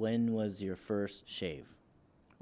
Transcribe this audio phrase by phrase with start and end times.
[0.00, 1.66] when was your first shave?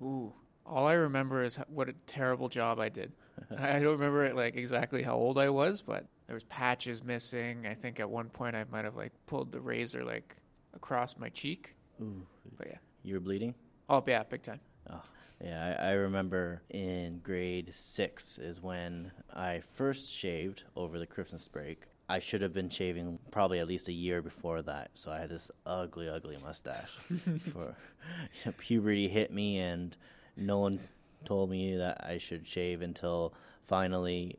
[0.01, 0.33] Ooh,
[0.65, 3.13] all I remember is what a terrible job I did.
[3.59, 7.67] I don't remember it like exactly how old I was, but there was patches missing.
[7.67, 10.37] I think at one point I might have like pulled the razor like
[10.75, 11.75] across my cheek.
[12.01, 12.25] Ooh,
[12.57, 13.55] But yeah, you were bleeding?
[13.89, 14.61] oh yeah, big time.
[14.91, 15.03] Oh,
[15.45, 21.49] yeah, I, I remember in grade six is when I first shaved over the Christmas
[21.49, 21.83] break.
[22.09, 25.29] I should have been shaving probably at least a year before that, so I had
[25.29, 26.93] this ugly, ugly mustache.
[27.53, 27.75] For
[28.59, 29.95] puberty hit me, and
[30.37, 30.81] no one
[31.27, 33.35] told me that I should shave until
[33.67, 34.39] finally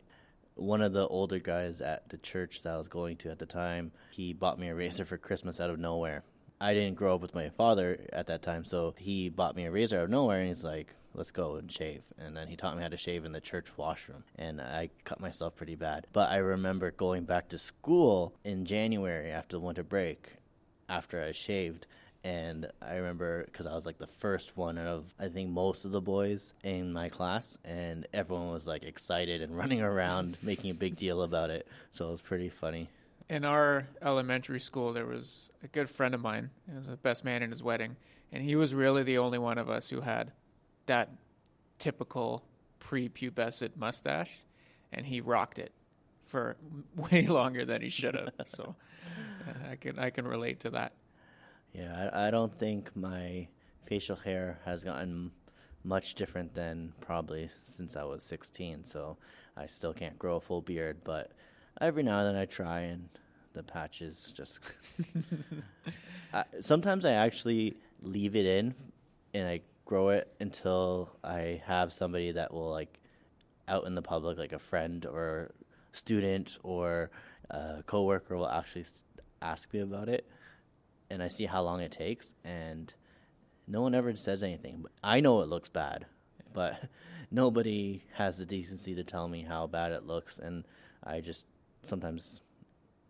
[0.55, 3.45] one of the older guys at the church that I was going to at the
[3.45, 6.23] time, he bought me a razor for Christmas out of nowhere.
[6.61, 9.71] I didn't grow up with my father at that time, so he bought me a
[9.71, 12.75] razor out of nowhere, and he's like, "Let's go and shave." And then he taught
[12.75, 16.07] me how to shave in the church washroom, and I cut myself pretty bad.
[16.11, 20.37] But I remember going back to school in January after the winter break,
[20.89, 21.87] after I shaved.
[22.21, 25.91] And I remember because I was like the first one of I think most of
[25.91, 30.73] the boys in my class, and everyone was like excited and running around making a
[30.73, 31.65] big deal about it.
[31.91, 32.89] So it was pretty funny.
[33.29, 36.49] In our elementary school, there was a good friend of mine.
[36.67, 37.95] He was the best man in his wedding,
[38.31, 40.31] and he was really the only one of us who had
[40.87, 41.09] that
[41.77, 42.43] typical
[42.79, 44.31] prepubescent mustache,
[44.91, 45.71] and he rocked it
[46.25, 46.57] for
[46.95, 48.33] way longer than he should have.
[48.45, 48.75] so
[49.47, 50.93] uh, I can I can relate to that.
[51.73, 53.47] Yeah, I, I don't think my
[53.85, 55.31] facial hair has gotten
[55.83, 58.85] much different than probably since I was 16.
[58.85, 59.17] So
[59.55, 61.31] I still can't grow a full beard, but
[61.81, 63.09] every now and then I try, and
[63.53, 64.59] the patches just.
[66.33, 68.75] I, sometimes I actually leave it in,
[69.33, 72.99] and I grow it until I have somebody that will like
[73.67, 75.51] out in the public, like a friend or
[75.93, 77.11] student or
[77.49, 78.85] a coworker, will actually
[79.41, 80.27] ask me about it
[81.09, 82.93] and I see how long it takes, and
[83.67, 84.81] no one ever says anything.
[84.83, 86.05] But I know it looks bad,
[86.53, 86.79] but
[87.31, 90.65] nobody has the decency to tell me how bad it looks, and
[91.03, 91.45] I just
[91.83, 92.41] sometimes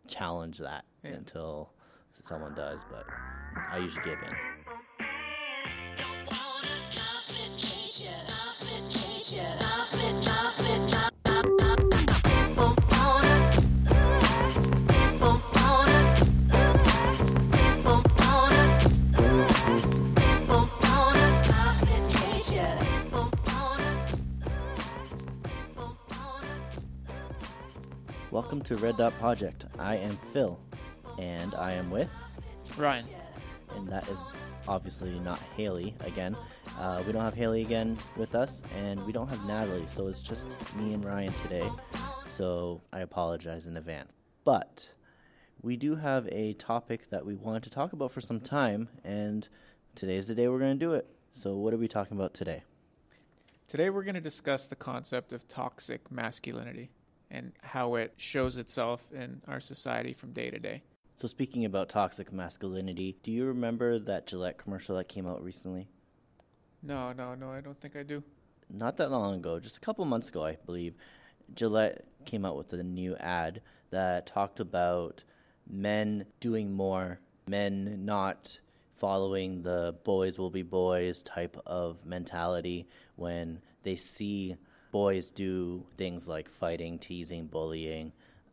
[0.08, 1.12] challenge that Yeah.
[1.12, 1.72] until
[2.14, 2.82] someone does.
[2.90, 3.06] But
[3.72, 4.36] I usually give in.
[28.42, 29.66] Welcome to Red Dot Project.
[29.78, 30.58] I am Phil,
[31.18, 32.10] and I am with,
[32.78, 33.04] Ryan,
[33.76, 34.18] and that is
[34.66, 36.38] obviously not Haley again.
[36.80, 40.22] Uh, we don't have Haley again with us, and we don't have Natalie, so it's
[40.22, 41.70] just me and Ryan today.
[42.30, 44.14] So I apologize in advance.
[44.46, 44.88] But
[45.62, 49.50] we do have a topic that we wanted to talk about for some time, and
[49.96, 51.08] today is the day we're going to do it.
[51.34, 52.64] So, what are we talking about today?
[53.68, 56.90] Today we're going to discuss the concept of toxic masculinity
[57.32, 60.82] and how it shows itself in our society from day to day.
[61.16, 65.90] So, speaking about toxic masculinity, do you remember that Gillette commercial that came out recently?
[66.82, 68.24] No, no, no, I don't think I do.
[68.70, 70.96] Not that long ago, just a couple months ago, I believe,
[71.56, 75.24] Gillette came out with a new ad that talked about
[75.68, 78.60] men doing more, men not
[78.96, 84.56] following the boys will be boys type of mentality when they see
[84.92, 88.12] boys do things like fighting, teasing, bullying,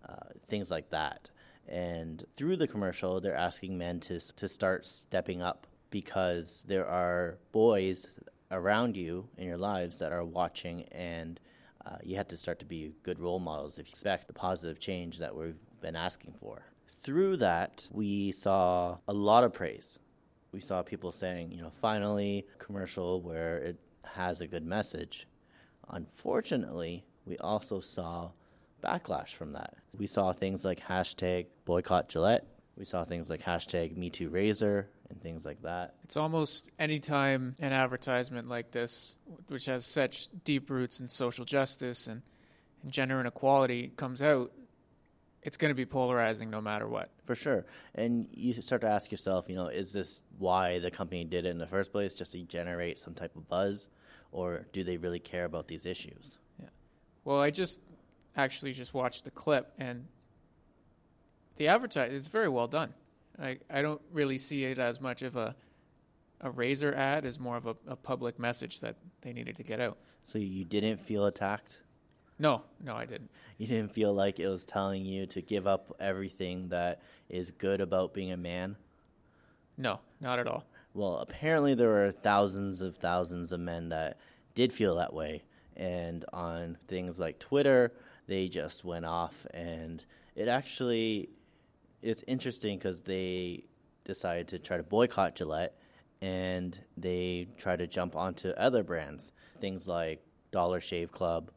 [0.08, 1.30] uh, things like that.
[1.69, 7.38] And through the commercial, they're asking men to to start stepping up because there are
[7.52, 8.06] boys
[8.50, 11.41] around you in your lives that are watching, and
[11.84, 14.78] uh, you have to start to be good role models if you expect the positive
[14.78, 16.62] change that we've been asking for.
[16.88, 19.98] Through that, we saw a lot of praise.
[20.53, 25.26] We saw people saying, you know, finally, commercial where it has a good message.
[25.91, 28.30] Unfortunately, we also saw
[28.82, 29.74] backlash from that.
[29.97, 32.47] We saw things like hashtag boycott Gillette.
[32.76, 35.94] We saw things like hashtag Me Too Razor and things like that.
[36.04, 39.18] It's almost any time an advertisement like this,
[39.48, 42.22] which has such deep roots in social justice and,
[42.83, 44.53] and gender inequality, comes out,
[45.42, 47.09] it's going to be polarizing no matter what.
[47.24, 47.65] For sure.
[47.94, 51.50] And you start to ask yourself, you know, is this why the company did it
[51.50, 53.88] in the first place, just to generate some type of buzz?
[54.36, 56.36] Or do they really care about these issues?
[56.60, 56.68] Yeah.
[57.24, 57.80] Well, I just
[58.36, 60.06] actually just watched the clip, and
[61.56, 62.92] the advertise is very well done.
[63.41, 65.56] I I don't really see it as much of a
[66.42, 69.80] a razor ad as more of a, a public message that they needed to get
[69.80, 69.97] out.
[70.27, 71.80] So you didn't feel attacked?
[72.38, 73.30] No, no, I didn't.
[73.56, 77.00] You didn't feel like it was telling you to give up everything that
[77.30, 78.77] is good about being a man?
[79.78, 80.66] No, not at all.
[80.97, 84.16] Well, apparently there were thousands of thousands of men that
[84.54, 85.43] did feel that way,
[85.77, 87.93] and on things like Twitter,
[88.27, 90.03] they just went off, and
[90.34, 91.28] it actually
[92.01, 93.65] it's interesting because they
[94.04, 95.77] decided to try to boycott Gillette,
[96.22, 101.51] and they try to jump onto other brands, things like Dollar Shave Club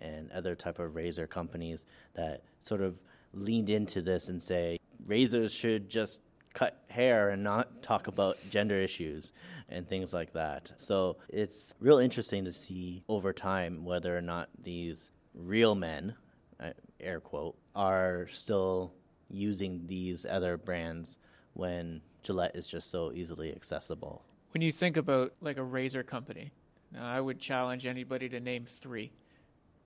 [0.00, 3.00] and other type of razor companies that sort of
[3.32, 6.20] leaned into this and say razors should just
[6.54, 9.32] cut hair and not talk about gender issues
[9.68, 10.72] and things like that.
[10.78, 16.14] So it's real interesting to see over time whether or not these real men,
[16.60, 16.70] uh,
[17.00, 18.92] air quote, are still
[19.28, 21.18] using these other brands
[21.54, 24.24] when Gillette is just so easily accessible.
[24.52, 26.52] When you think about like a razor company,
[26.92, 29.12] now I would challenge anybody to name three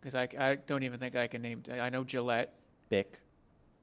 [0.01, 1.63] because I, I don't even think I can name.
[1.73, 2.53] I know Gillette,
[2.91, 3.21] Bic.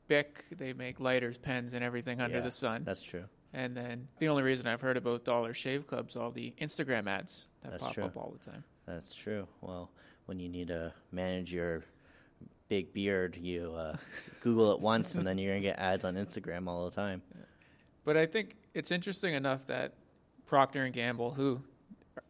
[0.07, 0.45] Bic.
[0.55, 2.83] They make lighters, pens, and everything under Yeah, the sun.
[2.83, 3.25] That's true.
[3.53, 7.47] And then the only reason I've heard about Dollar Shave Club's all the Instagram ads
[7.63, 8.03] that That's pop true.
[8.03, 8.63] up all the time.
[8.85, 9.47] That's true.
[9.61, 9.91] Well,
[10.25, 11.83] when you need to manage your
[12.67, 13.95] big beard, you uh,
[14.41, 17.21] Google it once, and then you're gonna get ads on Instagram all the time.
[18.03, 19.93] But I think it's interesting enough that
[20.45, 21.61] Procter and Gamble, who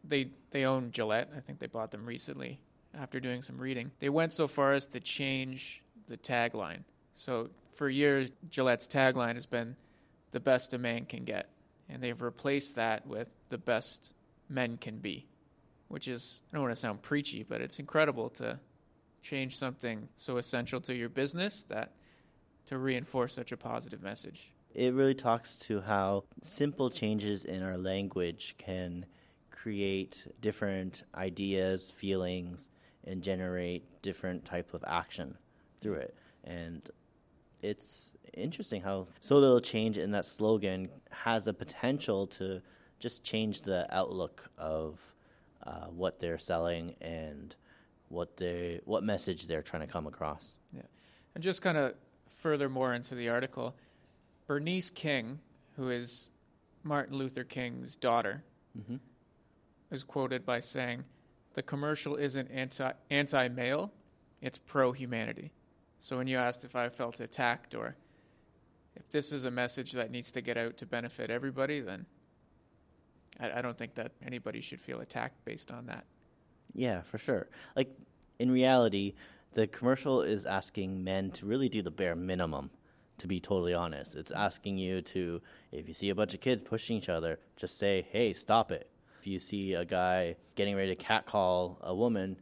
[0.04, 2.60] they they own Gillette, I think they bought them recently
[2.94, 3.90] after doing some reading.
[3.98, 6.84] They went so far as to change the tagline.
[7.12, 9.76] So for years, Gillette's tagline has been
[10.32, 11.50] "the best a man can get,"
[11.88, 14.14] and they've replaced that with "the best
[14.48, 15.26] men can be,"
[15.88, 18.58] which is I don't want to sound preachy, but it's incredible to
[19.22, 21.92] change something so essential to your business that
[22.66, 24.52] to reinforce such a positive message.
[24.74, 29.06] It really talks to how simple changes in our language can
[29.50, 32.68] create different ideas, feelings,
[33.04, 35.38] and generate different type of action
[35.80, 36.14] through it.
[36.44, 36.88] And
[37.62, 42.60] it's interesting how so little change in that slogan has the potential to
[42.98, 44.98] just change the outlook of
[45.66, 47.56] uh, what they're selling and
[48.08, 50.54] what they what message they're trying to come across.
[50.72, 50.82] Yeah,
[51.34, 51.94] And just kind of
[52.36, 53.74] further more into the article,
[54.46, 55.40] Bernice King,
[55.76, 56.30] who is
[56.84, 58.44] Martin Luther King's daughter,
[58.78, 59.00] Mhm.
[59.90, 61.04] is quoted by saying,
[61.54, 63.92] "The commercial isn't anti anti male;
[64.40, 65.50] it's pro humanity."
[66.06, 67.96] So when you asked if I felt attacked or
[68.94, 72.06] if this is a message that needs to get out to benefit everybody, then
[73.40, 76.04] I, I don't think that anybody should feel attacked based on that.
[76.72, 77.48] Yeah, for sure.
[77.74, 77.90] Like
[78.38, 79.14] in reality,
[79.54, 82.70] the commercial is asking men to really do the bare minimum.
[83.18, 85.42] To be totally honest, it's asking you to,
[85.72, 88.88] if you see a bunch of kids pushing each other, just say, "Hey, stop it."
[89.18, 92.36] If you see a guy getting ready to catcall a woman,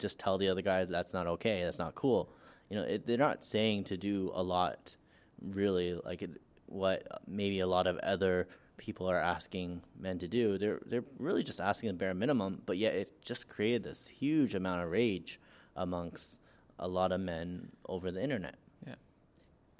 [0.00, 1.62] just tell the other guy that's not okay.
[1.62, 2.32] That's not cool.
[2.68, 4.96] You know, it, they're not saying to do a lot,
[5.40, 5.98] really.
[6.04, 10.56] Like it, what maybe a lot of other people are asking men to do.
[10.56, 14.54] They're they're really just asking the bare minimum, but yet it just created this huge
[14.54, 15.40] amount of rage
[15.76, 16.38] amongst
[16.78, 18.54] a lot of men over the internet.
[18.86, 18.94] Yeah.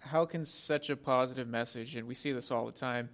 [0.00, 3.08] How can such a positive message, and we see this all the time,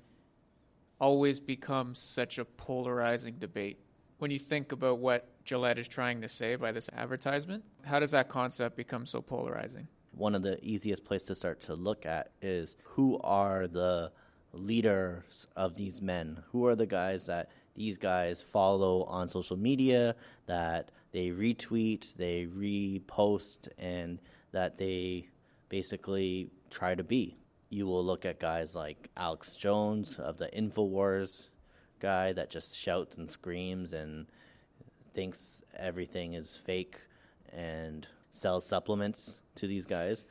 [1.00, 3.78] always become such a polarizing debate?
[4.18, 8.12] When you think about what Gillette is trying to say by this advertisement, how does
[8.12, 9.88] that concept become so polarizing?
[10.12, 14.12] One of the easiest places to start to look at is who are the
[14.52, 16.43] leaders of these men?
[16.52, 20.15] Who are the guys that these guys follow on social media,
[20.46, 24.20] that they retweet, they repost, and
[24.53, 25.29] that they
[25.69, 27.36] basically try to be?
[27.69, 31.48] You will look at guys like Alex Jones of the InfoWars
[31.98, 34.27] guy that just shouts and screams and
[35.14, 37.00] thinks everything is fake
[37.52, 40.26] and sells supplements to these guys,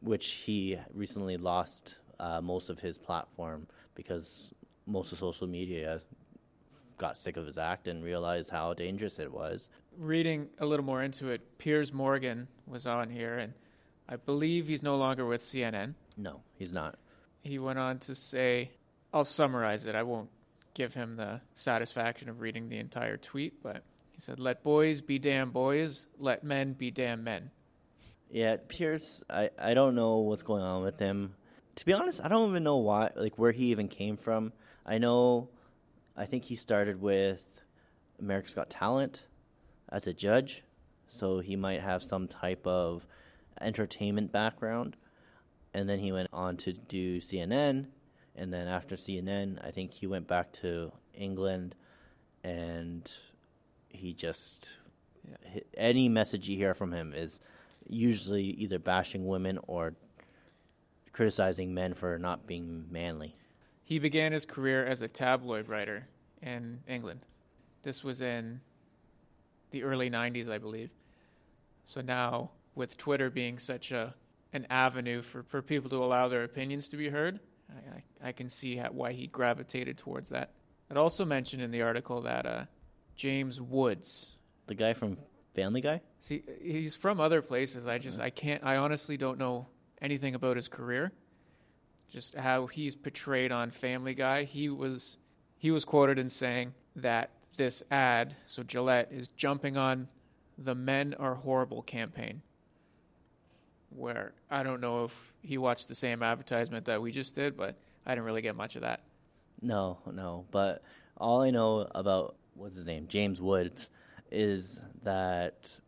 [0.00, 4.52] which he recently lost uh, most of his platform because
[4.86, 6.00] most of social media
[6.98, 9.70] got sick of his act and realized how dangerous it was.
[9.98, 13.52] Reading a little more into it, Piers Morgan was on here, and
[14.08, 15.94] I believe he's no longer with CNN.
[16.16, 16.98] No, he's not.
[17.42, 18.70] He went on to say,
[19.12, 19.94] I'll summarize it.
[19.94, 20.30] I won't
[20.76, 25.18] give him the satisfaction of reading the entire tweet, but he said, Let boys be
[25.18, 27.50] damn boys, let men be damn men.
[28.30, 31.34] Yeah, Pierce, I, I don't know what's going on with him.
[31.76, 34.52] To be honest, I don't even know why, like where he even came from.
[34.84, 35.48] I know,
[36.14, 37.42] I think he started with
[38.20, 39.26] America's Got Talent
[39.88, 40.62] as a judge,
[41.08, 43.06] so he might have some type of
[43.60, 44.96] entertainment background.
[45.72, 47.86] And then he went on to do CNN,
[48.36, 51.74] and then after CNN, I think he went back to England,
[52.44, 53.10] and
[53.88, 54.76] he just
[55.52, 57.40] hi- any message you hear from him is
[57.88, 59.94] usually either bashing women or
[61.12, 63.36] criticizing men for not being manly.
[63.82, 66.08] He began his career as a tabloid writer
[66.42, 67.20] in England.
[67.82, 68.60] This was in
[69.70, 70.90] the early 90s, I believe.
[71.84, 74.14] So now, with Twitter being such a
[74.52, 78.32] an avenue for, for people to allow their opinions to be heard, I, I, I
[78.32, 80.50] can see how, why he gravitated towards that.
[80.90, 82.64] It also mentioned in the article that uh,
[83.16, 84.32] James Woods,
[84.66, 85.16] The guy from
[85.54, 86.00] Family Guy?
[86.20, 87.86] see, he's from other places.
[87.86, 89.66] I just, I can't, I honestly don't know
[90.00, 91.12] anything about his career.
[92.08, 94.44] Just how he's portrayed on Family Guy.
[94.44, 95.18] He was,
[95.58, 100.08] he was quoted in saying that this ad, so Gillette, is jumping on
[100.58, 102.42] the Men Are Horrible campaign.
[103.96, 107.76] Where I don't know if he watched the same advertisement that we just did, but
[108.04, 109.00] I didn't really get much of that.
[109.62, 110.44] No, no.
[110.50, 110.82] But
[111.16, 113.88] all I know about what's his name, James Woods,
[114.30, 115.78] is that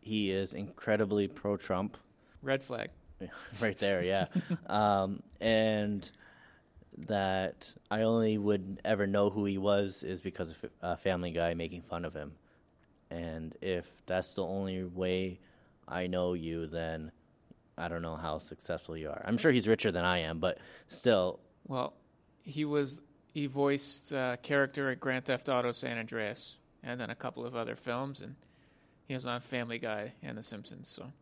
[0.00, 1.96] he is incredibly pro Trump.
[2.42, 2.90] Red flag.
[3.60, 4.26] right there, yeah.
[4.66, 6.08] um, and
[6.98, 11.54] that I only would ever know who he was is because of a Family Guy
[11.54, 12.32] making fun of him.
[13.10, 15.38] And if that's the only way
[15.86, 17.12] I know you, then
[17.78, 19.22] I don't know how successful you are.
[19.26, 21.92] I'm sure he's richer than I am, but still, Well,
[22.42, 23.00] he was
[23.34, 27.54] he voiced uh, character at Grand Theft Auto San Andreas, and then a couple of
[27.54, 28.34] other films, and
[29.06, 30.88] he was on Family Guy and The Simpsons.
[30.88, 31.12] So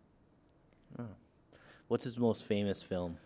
[1.88, 3.16] what's his most famous film?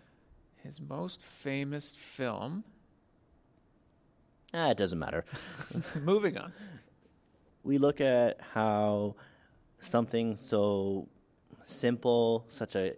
[0.64, 2.64] his most famous film.
[4.52, 5.24] Ah, it doesn't matter.
[6.02, 6.52] moving on.
[7.62, 9.14] we look at how
[9.78, 11.08] something so
[11.64, 12.94] simple, such a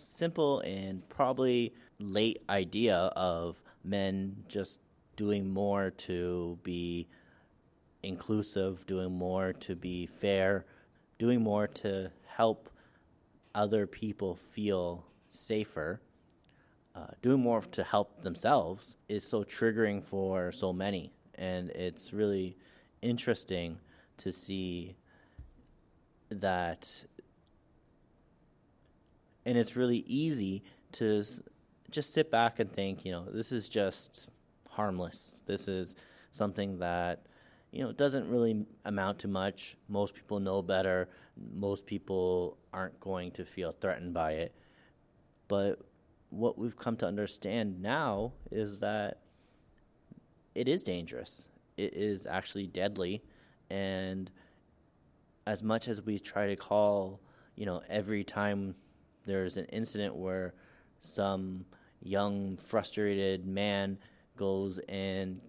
[0.00, 4.80] simple and probably late idea of men just
[5.16, 7.08] doing more to be
[8.02, 10.64] inclusive, doing more to be fair,
[11.18, 12.70] doing more to help
[13.54, 16.00] other people feel safer,
[16.94, 21.12] uh, doing more to help themselves is so triggering for so many.
[21.34, 22.56] And it's really
[23.02, 23.78] interesting
[24.18, 24.96] to see
[26.30, 27.04] that.
[29.46, 31.24] And it's really easy to
[31.90, 34.28] just sit back and think, you know, this is just
[34.70, 35.42] harmless.
[35.46, 35.94] This is
[36.32, 37.26] something that,
[37.70, 39.76] you know, doesn't really amount to much.
[39.88, 41.08] Most people know better.
[41.54, 44.54] Most people aren't going to feel threatened by it.
[45.46, 45.78] But
[46.30, 49.20] what we've come to understand now is that
[50.56, 51.48] it is dangerous.
[51.76, 53.22] It is actually deadly.
[53.70, 54.28] And
[55.46, 57.20] as much as we try to call,
[57.54, 58.74] you know, every time
[59.26, 60.54] there's an incident where
[61.00, 61.66] some
[62.02, 63.98] young, frustrated man
[64.36, 65.40] goes and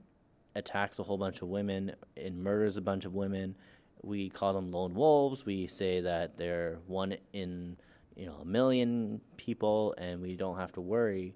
[0.55, 3.55] attacks a whole bunch of women and murders a bunch of women,
[4.01, 5.45] we call them lone wolves.
[5.45, 7.77] We say that they're one in,
[8.15, 11.35] you know, a million people and we don't have to worry.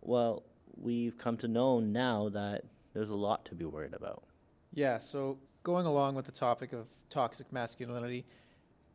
[0.00, 0.44] Well,
[0.76, 4.22] we've come to know now that there's a lot to be worried about.
[4.72, 8.24] Yeah, so going along with the topic of toxic masculinity,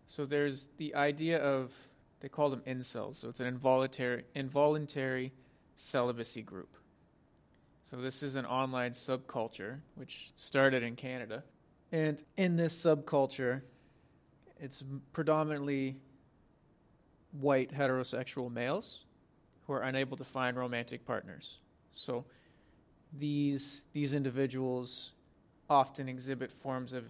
[0.06, 1.74] so there's the idea of
[2.24, 5.34] they call them incels, so it's an involuntary involuntary
[5.76, 6.78] celibacy group.
[7.84, 11.44] So this is an online subculture which started in Canada.
[11.92, 13.62] And in this subculture,
[14.58, 15.98] it's predominantly
[17.42, 19.04] white heterosexual males
[19.68, 21.60] who are unable to find romantic partners.
[21.92, 22.24] So
[23.20, 25.12] these these individuals
[25.70, 27.04] often exhibit forms of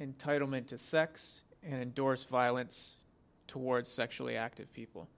[0.00, 3.02] entitlement to sex and endorse violence
[3.46, 5.08] towards sexually active people.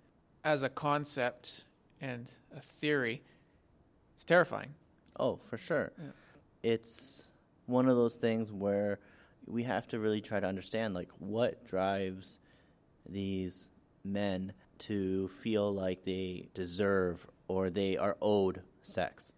[0.45, 1.65] As a concept
[2.01, 3.23] and a theory,
[4.15, 4.75] it's terrifying.
[5.19, 5.93] Oh, for sure.
[5.99, 6.09] Yeah.
[6.63, 7.23] It's
[7.67, 8.99] one of those things where
[9.47, 12.39] we have to really try to understand like what drives
[13.09, 13.71] these
[14.05, 19.33] men to feel like they deserve or they are owed sex.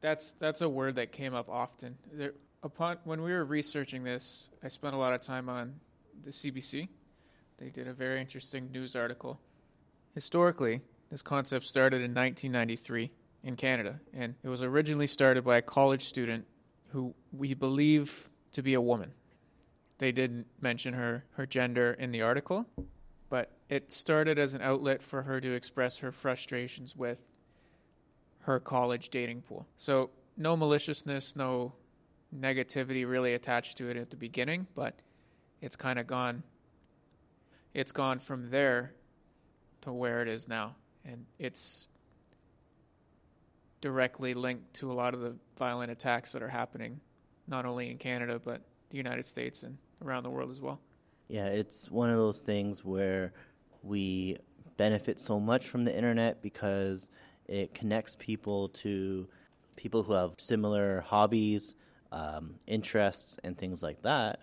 [0.00, 1.96] That's that's a word that came up often.
[2.12, 5.74] There, upon when we were researching this, I spent a lot of time on
[6.24, 6.88] the CBC.
[7.58, 9.38] They did a very interesting news article.
[10.14, 10.80] Historically,
[11.10, 13.10] this concept started in 1993
[13.44, 16.46] in Canada, and it was originally started by a college student
[16.90, 19.12] who we believe to be a woman.
[19.98, 22.66] They didn't mention her her gender in the article,
[23.28, 27.24] but it started as an outlet for her to express her frustrations with
[28.40, 29.66] her college dating pool.
[29.76, 31.74] So no maliciousness, no
[32.36, 35.00] negativity really attached to it at the beginning, but
[35.60, 36.42] it's kind of gone
[37.74, 38.94] it's gone from there
[39.82, 40.76] to where it is now.
[41.04, 41.86] And it's
[43.80, 47.00] directly linked to a lot of the violent attacks that are happening
[47.46, 50.80] not only in Canada but the United States and around the world as well.
[51.28, 53.32] Yeah, it's one of those things where
[53.82, 54.38] we
[54.78, 57.10] benefit so much from the internet because
[57.46, 59.28] it connects people to
[59.76, 61.74] people who have similar hobbies,
[62.12, 64.40] um, interests, and things like that.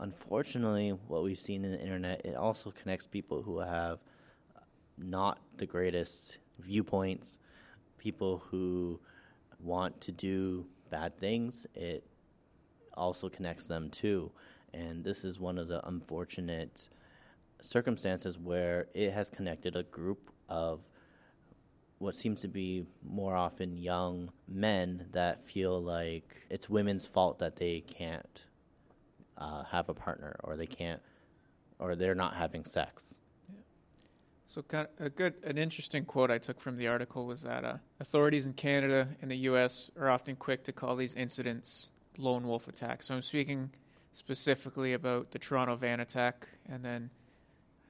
[0.00, 3.98] Unfortunately, what we've seen in the internet, it also connects people who have
[4.96, 7.38] not the greatest viewpoints,
[7.98, 9.00] people who
[9.60, 11.66] want to do bad things.
[11.74, 12.04] It
[12.94, 14.30] also connects them too.
[14.72, 16.88] And this is one of the unfortunate
[17.60, 20.80] circumstances where it has connected a group of
[21.98, 27.56] what seems to be more often young men that feel like it's women's fault that
[27.56, 28.44] they can't
[29.38, 31.00] uh, have a partner or they can't
[31.78, 33.14] or they're not having sex.
[34.46, 37.64] So, kind of a good, an interesting quote I took from the article was that
[37.64, 39.90] uh, authorities in Canada and the U.S.
[40.00, 43.08] are often quick to call these incidents lone wolf attacks.
[43.08, 43.70] So, I'm speaking
[44.12, 47.10] specifically about the Toronto van attack, and then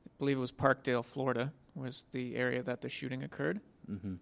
[0.04, 3.60] I believe it was Parkdale, Florida, was the area that the shooting occurred.
[3.88, 4.14] Mm-hmm.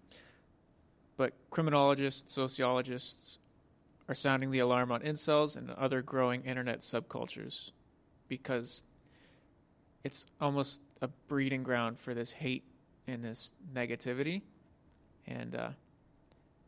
[1.16, 3.38] But criminologists, sociologists
[4.08, 7.72] are sounding the alarm on incels and other growing internet subcultures
[8.28, 8.84] because
[10.04, 12.64] it's almost a breeding ground for this hate
[13.06, 14.42] and this negativity.
[15.26, 15.70] And uh,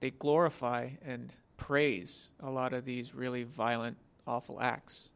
[0.00, 5.10] they glorify and praise a lot of these really violent, awful acts.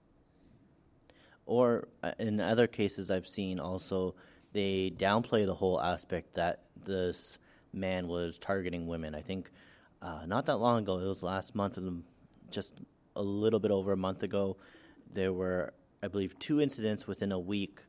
[1.46, 4.14] Or uh, in other cases, I've seen also
[4.52, 7.38] they downplay the whole aspect that this
[7.72, 9.14] man was targeting women.
[9.14, 9.50] I think
[10.00, 11.78] uh, not that long ago, it was last month,
[12.52, 12.80] just
[13.16, 14.56] a little bit over a month ago,
[15.12, 17.80] there were, I believe, two incidents within a week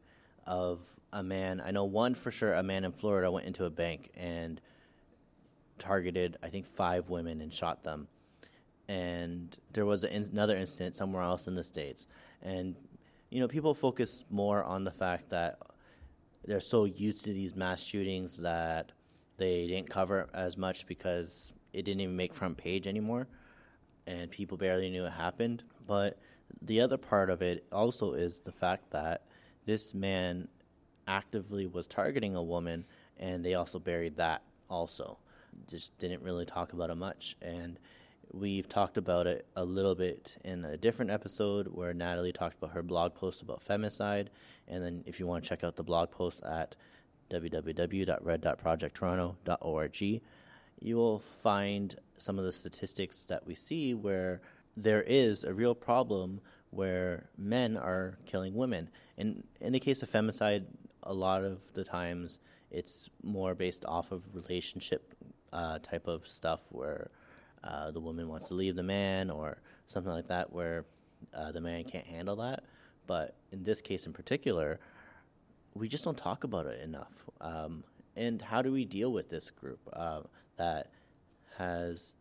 [0.46, 1.62] of a man.
[1.64, 2.54] I know one for sure.
[2.54, 4.60] A man in Florida went into a bank and
[5.80, 8.08] targeted, I think, five women and shot them.
[8.88, 12.08] And there was another incident somewhere else in the states.
[12.42, 12.76] And
[13.34, 15.58] you know, people focus more on the fact that
[16.46, 18.92] they're so used to these mass shootings that
[19.38, 23.28] they didn't cover as much because it didn't even make front page anymore,
[24.08, 25.64] and people barely knew it happened.
[25.88, 26.18] But
[26.62, 29.24] the other part of it also is the fact that
[29.66, 30.48] this man
[31.08, 32.86] actively was targeting a woman,
[33.18, 35.18] and they also buried that also.
[35.70, 37.38] Just didn't really talk about it much.
[37.42, 37.80] And
[38.32, 42.72] we've talked about it a little bit in a different episode where Natalie talked about
[42.72, 44.28] her blog post about femicide.
[44.68, 46.76] And then if you want to check out the blog post at
[47.30, 50.22] www.red.projecttoronto.org,
[50.80, 54.42] you will find some of the statistics that we see where
[54.76, 58.90] there is a real problem where men are killing women.
[59.18, 60.66] And in the case of femicide,
[61.04, 62.40] a lot of the times
[62.72, 65.14] it's more based off of relationship
[65.52, 67.12] uh, type of stuff where
[67.64, 70.86] uh, the woman wants to leave the man or something like that where
[71.34, 72.64] uh, the man can't handle that.
[73.06, 74.80] But in this case in particular,
[75.76, 77.14] we just don't talk about it enough.
[77.42, 77.84] Um,
[78.16, 80.22] and how do we deal with this group uh,
[80.58, 80.92] that
[81.58, 82.14] has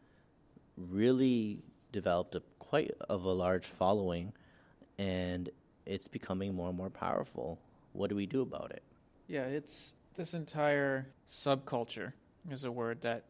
[0.77, 4.33] really developed a quite of a large following,
[4.99, 5.51] and
[5.87, 7.59] it's becoming more and more powerful?
[7.93, 8.83] What do we do about it?
[9.29, 12.13] Yeah, it's this entire subculture
[12.51, 13.25] is a word that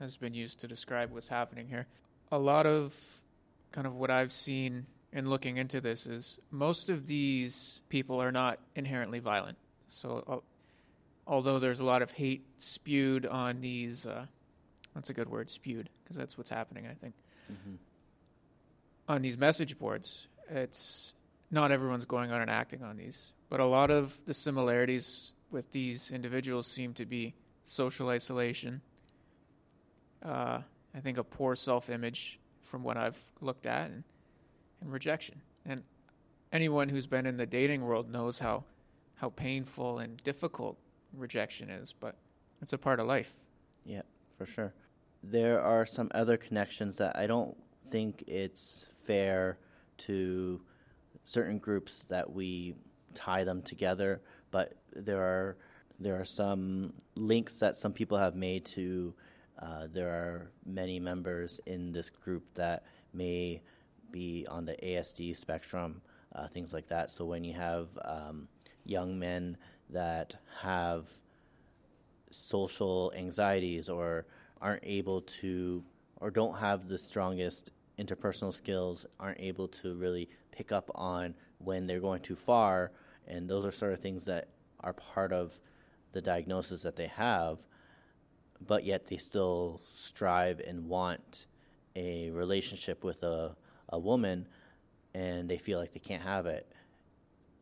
[0.00, 1.86] has been used to describe what's happening here.
[2.30, 2.96] A lot of
[3.72, 8.32] kind of what I've seen in looking into this is most of these people are
[8.32, 9.56] not inherently violent.
[9.88, 10.36] So, uh,
[11.26, 14.26] although there's a lot of hate spewed on these, uh,
[14.98, 17.14] that's a good word, spewed, because that's what's happening, I think.
[17.52, 17.76] Mm-hmm.
[19.08, 21.14] On these message boards, it's
[21.52, 25.70] not everyone's going on and acting on these, but a lot of the similarities with
[25.70, 28.80] these individuals seem to be social isolation.
[30.20, 34.02] Uh, I think a poor self image from what I've looked at, and,
[34.80, 35.40] and rejection.
[35.64, 35.84] And
[36.50, 38.64] anyone who's been in the dating world knows how
[39.14, 40.76] how painful and difficult
[41.16, 42.16] rejection is, but
[42.60, 43.32] it's a part of life.
[43.84, 44.02] Yeah,
[44.36, 44.72] for sure.
[45.22, 47.56] There are some other connections that I don't
[47.90, 49.58] think it's fair
[49.98, 50.60] to
[51.24, 52.74] certain groups that we
[53.14, 55.56] tie them together, but there are
[56.00, 59.14] there are some links that some people have made to.
[59.60, 63.60] Uh, there are many members in this group that may
[64.12, 66.00] be on the ASD spectrum,
[66.36, 67.10] uh, things like that.
[67.10, 68.46] So when you have um,
[68.84, 69.56] young men
[69.90, 71.10] that have
[72.30, 74.26] social anxieties or
[74.60, 75.82] aren't able to
[76.20, 81.86] or don't have the strongest interpersonal skills aren't able to really pick up on when
[81.86, 82.92] they're going too far
[83.26, 84.48] and those are sort of things that
[84.80, 85.58] are part of
[86.12, 87.58] the diagnosis that they have
[88.66, 91.46] but yet they still strive and want
[91.96, 93.54] a relationship with a,
[93.90, 94.46] a woman
[95.14, 96.70] and they feel like they can't have it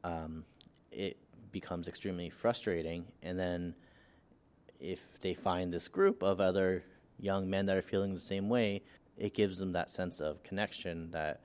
[0.05, 0.45] um,
[0.93, 1.17] it
[1.53, 3.07] becomes extremely frustrating.
[3.23, 3.75] And then
[4.81, 6.85] if they find this group of other
[7.19, 8.83] young men that are feeling the same way,
[9.17, 11.41] it gives them that sense of connection that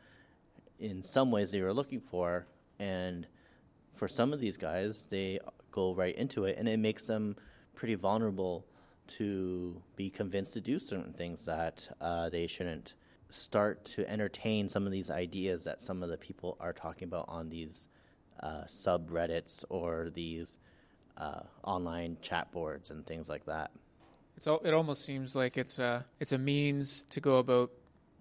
[0.79, 2.47] in some ways they were looking for.
[2.79, 3.27] And
[3.93, 5.39] for some of these guys they
[5.71, 7.35] go right into it and it makes them
[7.75, 8.65] pretty vulnerable
[9.07, 12.93] to be convinced to do certain things that uh, they shouldn't.
[13.29, 17.25] Start to entertain some of these ideas that some of the people are talking about
[17.29, 17.87] on these
[18.41, 20.57] uh, subreddits or these
[21.21, 23.71] uh, online chat boards and things like that.
[24.35, 27.71] It's all, it almost seems like it's a it's a means to go about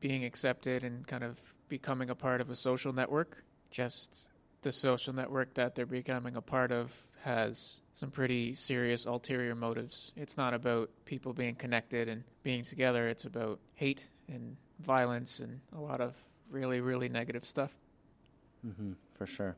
[0.00, 3.42] being accepted and kind of becoming a part of a social network.
[3.70, 4.28] Just
[4.62, 10.12] the social network that they're becoming a part of has some pretty serious ulterior motives.
[10.16, 13.08] It's not about people being connected and being together.
[13.08, 16.14] It's about hate and violence and a lot of
[16.50, 17.72] really really negative stuff.
[18.66, 19.56] Mm-hmm, for sure.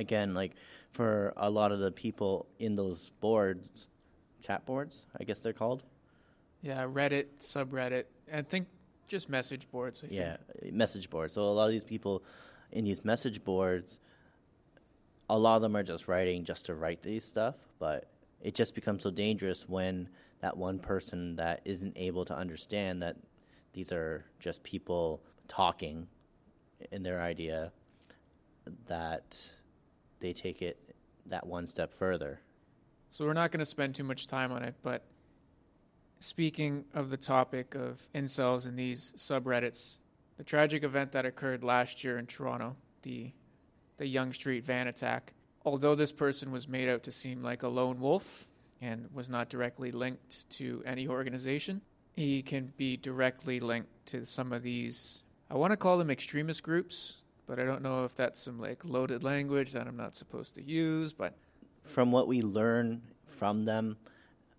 [0.00, 0.52] Again, like
[0.92, 3.88] for a lot of the people in those boards,
[4.42, 5.82] chat boards, I guess they're called.
[6.62, 8.66] Yeah, Reddit, subreddit, and think
[9.08, 10.02] just message boards.
[10.02, 10.74] I yeah, think.
[10.74, 11.34] message boards.
[11.34, 12.22] So a lot of these people
[12.72, 13.98] in these message boards,
[15.28, 18.10] a lot of them are just writing just to write these stuff, but
[18.40, 20.08] it just becomes so dangerous when
[20.40, 23.16] that one person that isn't able to understand that
[23.72, 26.06] these are just people talking
[26.90, 27.72] in their idea
[28.86, 29.50] that
[30.20, 30.78] they take it
[31.26, 32.40] that one step further.
[33.10, 35.04] So we're not going to spend too much time on it, but
[36.20, 39.98] speaking of the topic of incels and these subreddits,
[40.36, 43.32] the tragic event that occurred last year in Toronto, the
[43.98, 45.34] the Yonge Street van attack,
[45.66, 48.46] although this person was made out to seem like a lone wolf
[48.80, 51.82] and was not directly linked to any organization,
[52.14, 56.62] he can be directly linked to some of these I want to call them extremist
[56.62, 57.16] groups,
[57.50, 60.62] but I don't know if that's some like loaded language that I'm not supposed to
[60.62, 61.34] use, but
[61.82, 63.96] from what we learn from them,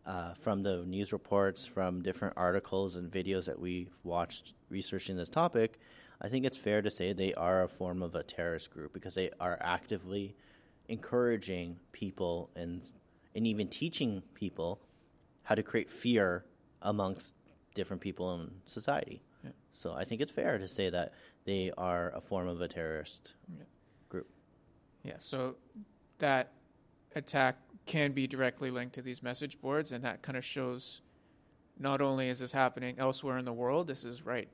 [0.06, 5.30] uh, from the news reports, from different articles and videos that we've watched researching this
[5.30, 5.80] topic,
[6.22, 9.16] I think it's fair to say they are a form of a terrorist group because
[9.16, 10.36] they are actively
[10.90, 12.92] encouraging people and
[13.34, 14.82] and even teaching people
[15.44, 16.44] how to create fear
[16.82, 17.36] amongst
[17.74, 19.22] different people in society.
[19.46, 19.52] Yeah.
[19.72, 21.14] So I think it's fair to say that
[21.46, 23.64] they are a form of a terrorist yeah.
[24.10, 24.28] group.
[25.04, 25.16] Yeah.
[25.18, 25.56] So
[26.20, 26.52] that
[27.16, 31.02] attack can be directly linked to these message boards, and that kind of shows
[31.80, 34.48] not only is this happening elsewhere in the world, this is right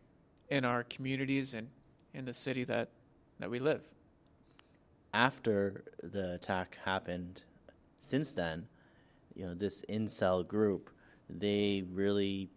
[0.50, 1.68] in our communities and
[2.14, 2.90] in the city that,
[3.40, 3.82] that we live.
[5.14, 7.44] After the attack happened,
[8.00, 8.68] since then,
[9.36, 10.90] you know, this incel group,
[11.30, 12.50] they really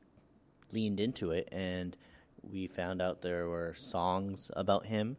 [0.72, 1.96] leaned into it, and
[2.50, 5.16] we found out there were songs about him.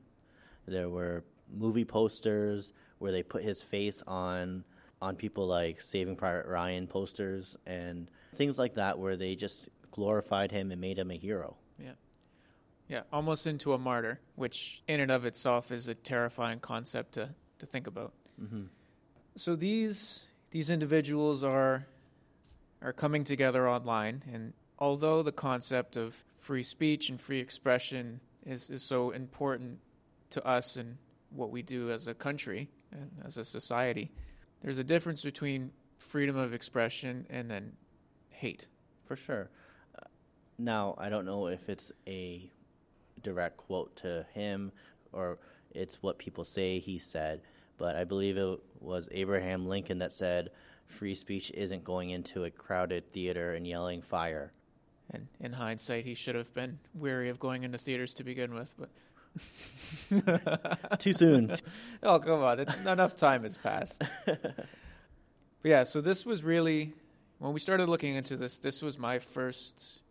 [0.67, 4.63] There were movie posters where they put his face on
[5.01, 10.51] on people like Saving Private Ryan posters and things like that, where they just glorified
[10.51, 11.57] him and made him a hero.
[11.79, 11.93] Yeah.
[12.87, 17.29] Yeah, almost into a martyr, which in and of itself is a terrifying concept to,
[17.59, 18.13] to think about.
[18.41, 18.63] Mm-hmm.
[19.35, 21.87] So these these individuals are
[22.81, 28.69] are coming together online, and although the concept of free speech and free expression is,
[28.69, 29.77] is so important
[30.31, 30.97] to us and
[31.29, 34.11] what we do as a country and as a society,
[34.61, 37.71] there's a difference between freedom of expression and then
[38.33, 38.67] hate.
[39.05, 39.49] For sure.
[39.97, 40.07] Uh,
[40.57, 42.49] now, I don't know if it's a
[43.21, 44.71] direct quote to him
[45.13, 45.37] or
[45.73, 47.41] it's what people say he said,
[47.77, 50.49] but I believe it was Abraham Lincoln that said,
[50.87, 54.51] free speech isn't going into a crowded theater and yelling fire.
[55.11, 58.73] And in hindsight, he should have been weary of going into theaters to begin with,
[58.77, 58.89] but.
[60.99, 61.53] Too soon.
[62.03, 62.61] oh, come on.
[62.61, 64.01] It, enough time has passed.
[64.25, 64.67] but
[65.63, 66.93] yeah, so this was really,
[67.39, 70.01] when we started looking into this, this was my first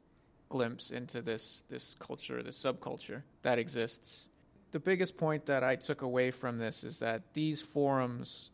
[0.48, 4.28] glimpse into this, this culture, this subculture that exists.
[4.72, 8.50] The biggest point that I took away from this is that these forums,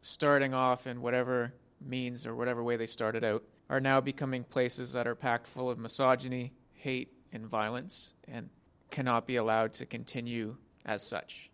[0.00, 4.92] starting off in whatever means or whatever way they started out, are now becoming places
[4.92, 8.12] that are packed full of misogyny, hate, and violence.
[8.28, 8.50] And
[8.90, 10.54] cannot be allowed to continue
[10.84, 11.50] as such.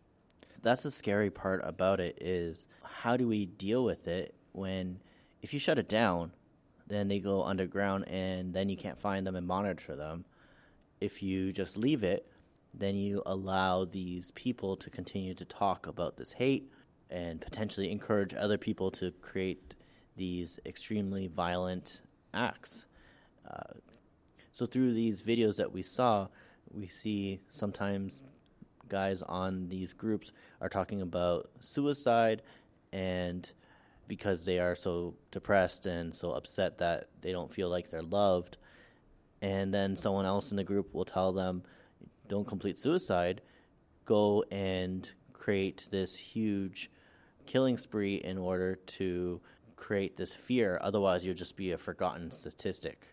[0.61, 4.99] That's the scary part about it is how do we deal with it when
[5.41, 6.33] if you shut it down,
[6.89, 10.25] then they go underground and then you can't find them and monitor them.
[11.01, 12.27] If you just leave it,
[12.75, 16.73] then you allow these people to continue to talk about this hate
[17.09, 19.77] and potentially encourage other people to create
[20.17, 22.01] these extremely violent
[22.33, 22.87] acts.
[23.49, 23.75] Uh,
[24.53, 26.29] so, through these videos that we saw,
[26.71, 28.23] we see sometimes
[28.89, 32.43] guys on these groups are talking about suicide
[32.93, 33.53] and
[34.07, 38.57] because they are so depressed and so upset that they don't feel like they're loved
[39.41, 41.63] and then someone else in the group will tell them,
[42.29, 43.41] don't complete suicide,
[44.05, 46.91] go and create this huge
[47.47, 49.41] killing spree in order to
[49.79, 50.79] create this fear.
[50.83, 53.07] Otherwise, you'll just be a forgotten statistic.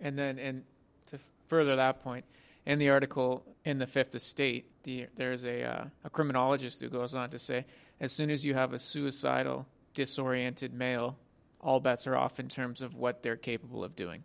[0.00, 0.62] And then, and
[1.06, 2.24] to further that point,
[2.64, 7.14] in the article in the Fifth Estate, the, there's a, uh, a criminologist who goes
[7.14, 7.64] on to say,
[8.00, 11.18] as soon as you have a suicidal, disoriented male,
[11.60, 14.22] all bets are off in terms of what they're capable of doing.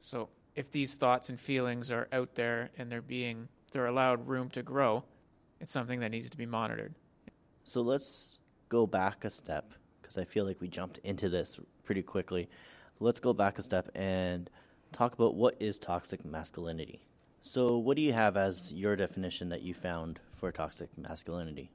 [0.00, 4.50] So if these thoughts and feelings are out there and they're being they're allowed room
[4.50, 5.04] to grow,
[5.60, 6.94] it's something that needs to be monitored.
[7.64, 9.72] So let's go back a step
[10.12, 12.48] because I feel like we jumped into this pretty quickly.
[13.00, 14.50] Let's go back a step and
[14.92, 17.02] talk about what is toxic masculinity.
[17.42, 21.72] So, what do you have as your definition that you found for toxic masculinity?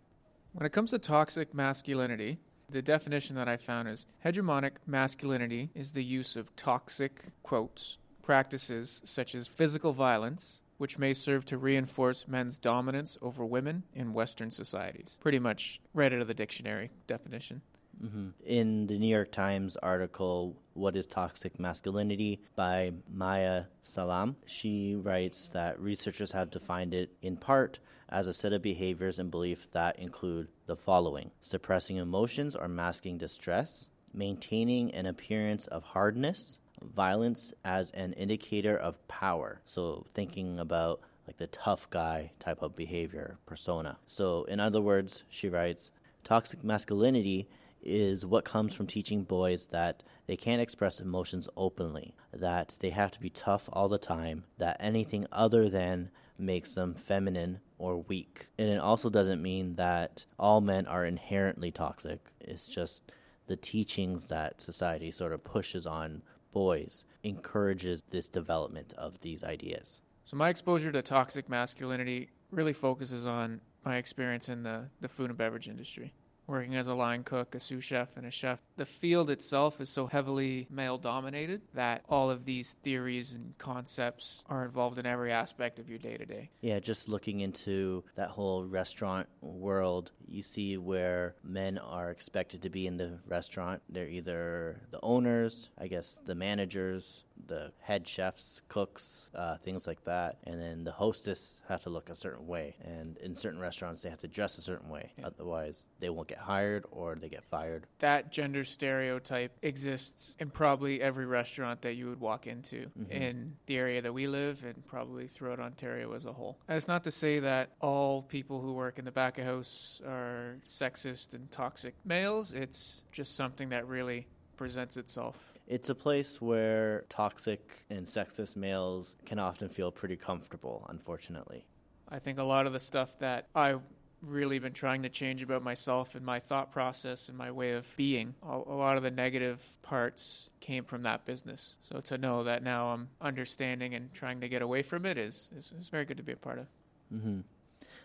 [0.53, 2.37] When it comes to toxic masculinity,
[2.69, 9.01] the definition that I found is hegemonic masculinity is the use of toxic, quotes, practices
[9.03, 14.51] such as physical violence, which may serve to reinforce men's dominance over women in Western
[14.51, 15.17] societies.
[15.21, 17.61] Pretty much right out of the dictionary definition.
[18.03, 18.29] Mm-hmm.
[18.45, 25.49] In the New York Times article, What is Toxic Masculinity by Maya Salam, she writes
[25.53, 27.79] that researchers have defined it in part
[28.09, 33.17] as a set of behaviors and beliefs that include the following suppressing emotions or masking
[33.17, 39.61] distress, maintaining an appearance of hardness, violence as an indicator of power.
[39.65, 43.97] So, thinking about like the tough guy type of behavior persona.
[44.07, 45.91] So, in other words, she writes,
[46.23, 47.47] toxic masculinity
[47.87, 53.11] is what comes from teaching boys that they can't express emotions openly, that they have
[53.11, 58.47] to be tough all the time, that anything other than makes them feminine or weak.
[58.57, 62.19] And it also doesn't mean that all men are inherently toxic.
[62.41, 63.11] It's just
[63.47, 66.21] the teachings that society sort of pushes on
[66.51, 70.01] boys encourages this development of these ideas.
[70.25, 75.29] So my exposure to toxic masculinity really focuses on my experience in the, the food
[75.29, 76.13] and beverage industry
[76.47, 78.61] working as a line cook, a sous chef, and a chef.
[78.77, 84.43] The field itself is so heavily male dominated that all of these theories and concepts
[84.49, 86.49] are involved in every aspect of your day to day.
[86.61, 92.69] Yeah, just looking into that whole restaurant world, you see where men are expected to
[92.69, 93.81] be in the restaurant.
[93.89, 100.03] They're either the owners, I guess the managers, the head chefs, cooks, uh, things like
[100.05, 100.37] that.
[100.45, 102.75] And then the hostess have to look a certain way.
[102.83, 105.13] And in certain restaurants, they have to dress a certain way.
[105.17, 105.27] Yeah.
[105.27, 107.87] Otherwise, they won't get hired or they get fired.
[107.99, 113.11] That gender stereotype exists in probably every restaurant that you would walk into mm-hmm.
[113.11, 116.57] in the area that we live and probably throughout Ontario as a whole.
[116.67, 120.01] And it's not to say that all people who work in the back of house
[120.05, 122.53] are sexist and toxic males.
[122.53, 129.15] It's just something that really presents itself it's a place where toxic and sexist males
[129.25, 131.65] can often feel pretty comfortable, unfortunately.
[132.09, 133.81] I think a lot of the stuff that I've
[134.23, 137.93] really been trying to change about myself and my thought process and my way of
[137.97, 141.75] being, a, lot of the negative parts came from that business.
[141.81, 145.51] So to know that now I'm understanding and trying to get away from it is,
[145.55, 146.67] is, is very good to be a part of.
[147.13, 147.41] Mm-hmm.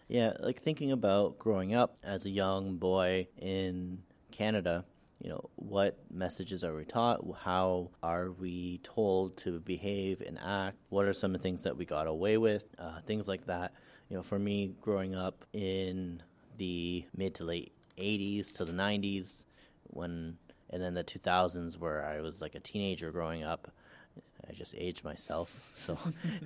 [0.08, 3.98] Yeah, like thinking about growing up as a young boy in
[4.30, 4.84] Canada,
[5.22, 7.20] you know, what messages are we taught?
[7.44, 10.76] How are we told to behave and act?
[10.88, 12.66] What are some of the things that we got away with?
[12.76, 13.72] Uh, things like that.
[14.08, 16.22] You know, for me, growing up in
[16.58, 19.44] the mid to late 80s to the 90s,
[19.84, 20.38] when
[20.70, 23.70] and then the 2000s, where I was like a teenager growing up.
[24.48, 25.98] I just aged myself, so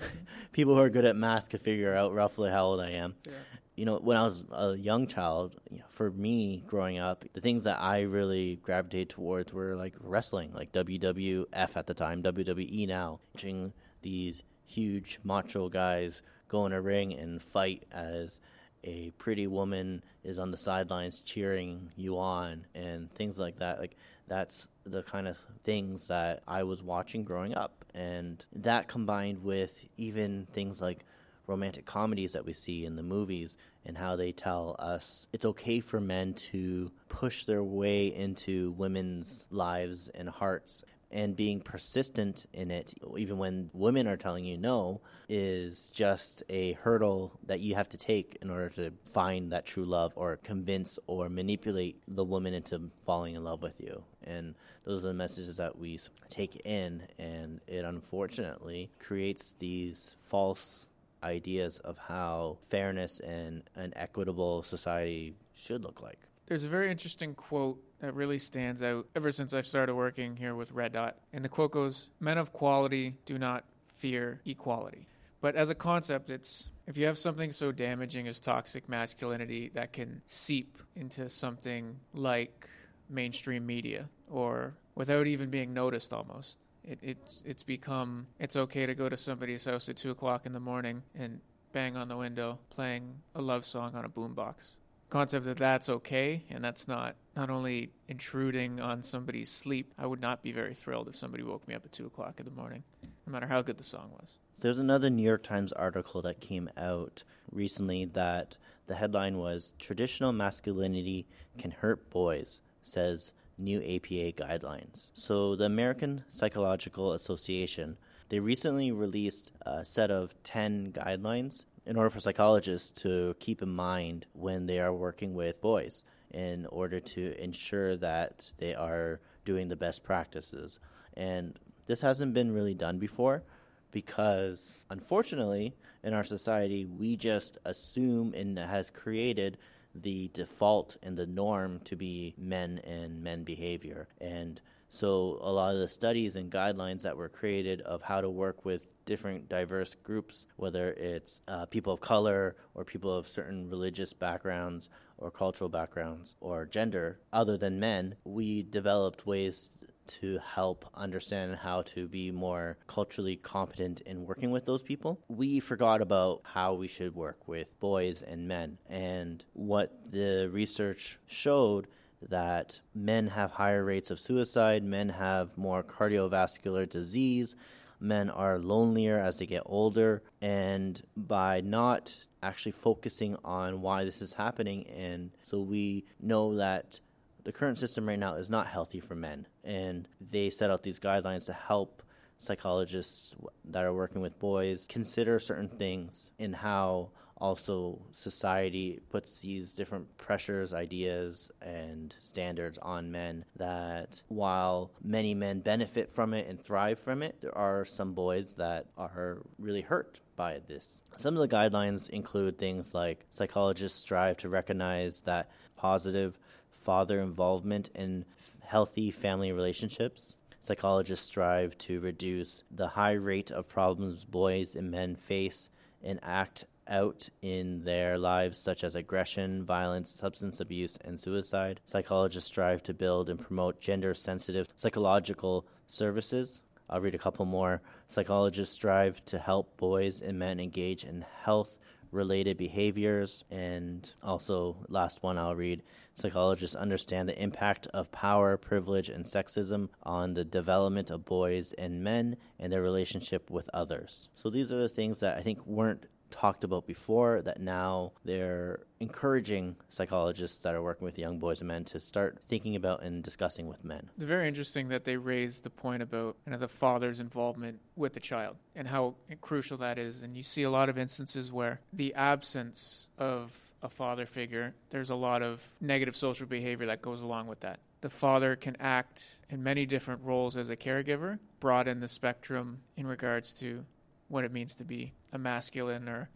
[0.53, 3.15] people who are good at math could figure out roughly how old I am.
[3.27, 3.33] Yeah
[3.77, 7.43] you know, when I was a young child, you know, for me growing up, the
[7.43, 12.89] things that I really gravitated towards were like wrestling, like WWF at the time, WWE
[12.89, 18.41] now, watching these huge macho guys go in a ring and fight as
[18.83, 23.79] a pretty woman is on the sidelines cheering you on and things like that.
[23.79, 27.85] Like that's the kind of things that I was watching growing up.
[27.97, 31.05] And that combined with even things like
[31.47, 35.81] romantic comedies that we see in the movies and how they tell us it's okay
[35.81, 42.71] for men to push their way into women's lives and hearts and being persistent in
[42.71, 47.89] it, even when women are telling you no, is just a hurdle that you have
[47.89, 52.55] to take in order to find that true love or convince or manipulate the woman
[52.55, 54.03] into falling in love with you.
[54.25, 60.87] And those are the messages that we take in, and it unfortunately creates these false
[61.23, 66.21] ideas of how fairness and an equitable society should look like.
[66.47, 70.55] There's a very interesting quote that really stands out ever since I've started working here
[70.55, 71.17] with Red Dot.
[71.33, 75.09] And the quote goes Men of quality do not fear equality.
[75.41, 79.93] But as a concept, it's if you have something so damaging as toxic masculinity that
[79.93, 82.69] can seep into something like
[83.11, 86.59] mainstream media or without even being noticed almost.
[86.85, 90.53] It, it, it's become, it's okay to go to somebody's house at 2 o'clock in
[90.53, 91.41] the morning and
[91.73, 94.77] bang on the window playing a love song on a boombox.
[95.09, 99.93] Concept that that's okay and that's not not only intruding on somebody's sleep.
[99.99, 102.45] I would not be very thrilled if somebody woke me up at 2 o'clock in
[102.45, 102.83] the morning,
[103.27, 104.37] no matter how good the song was.
[104.59, 110.33] There's another New York Times article that came out recently that the headline was Traditional
[110.33, 111.27] Masculinity
[111.59, 115.11] Can Hurt Boys, says new APA guidelines.
[115.15, 117.97] So, the American Psychological Association,
[118.29, 123.69] they recently released a set of 10 guidelines in order for psychologists to keep in
[123.69, 129.69] mind when they are working with boys in order to ensure that they are doing
[129.69, 130.81] the best practices.
[131.17, 133.45] And this hasn't been really done before
[133.93, 139.57] because unfortunately in our society we just assume and has created
[139.95, 144.09] the default and the norm to be men and men behavior.
[144.21, 148.29] And so a lot of the studies and guidelines that were created of how to
[148.29, 153.71] work with different diverse groups, whether it's uh, people of color or people of certain
[153.71, 159.71] religious backgrounds or cultural backgrounds or gender other than men, we developed ways
[160.07, 165.19] to help understand how to be more culturally competent in working with those people.
[165.29, 168.79] We forgot about how we should work with boys and men.
[168.89, 171.89] And what the research showed
[172.23, 177.55] that men have higher rates of suicide, men have more cardiovascular disease,
[178.01, 184.23] men are lonelier as they get older, and by not actually focusing on why this
[184.23, 187.01] is happening, and so we know that
[187.45, 190.99] the current system right now is not healthy for men, and they set out these
[190.99, 192.03] guidelines to help
[192.39, 199.73] psychologists that are working with boys consider certain things in how also society puts these
[199.73, 206.63] different pressures, ideas, and standards on men that while many men benefit from it and
[206.63, 211.01] thrive from it, there are some boys that are really hurt by this.
[211.17, 216.39] Some of the guidelines include things like psychologists strive to recognize that positive
[216.71, 218.25] father involvement in
[218.61, 220.37] healthy family relationships.
[220.61, 225.69] Psychologists strive to reduce the high rate of problems boys and men face
[226.03, 231.81] and act out in their lives, such as aggression, violence, substance abuse, and suicide.
[231.87, 236.61] Psychologists strive to build and promote gender sensitive psychological services.
[236.89, 237.83] I'll read a couple more.
[238.09, 241.77] Psychologists strive to help boys and men engage in health
[242.13, 243.45] related behaviors.
[243.51, 245.83] And also, last one I'll read
[246.15, 252.03] psychologists understand the impact of power, privilege, and sexism on the development of boys and
[252.03, 254.29] men and their relationship with others.
[254.35, 258.81] So, these are the things that I think weren't talked about before that now they're
[259.01, 263.23] encouraging psychologists that are working with young boys and men to start thinking about and
[263.23, 264.09] discussing with men.
[264.17, 268.15] It's very interesting that they raised the point about you know, the father's involvement with
[268.15, 270.23] the child and how crucial that is.
[270.23, 275.11] And you see a lot of instances where the absence of a father figure, there's
[275.11, 277.81] a lot of negative social behavior that goes along with that.
[278.01, 283.07] The father can act in many different roles as a caregiver, broaden the spectrum in
[283.07, 283.85] regards to
[284.29, 286.29] what it means to be a masculine or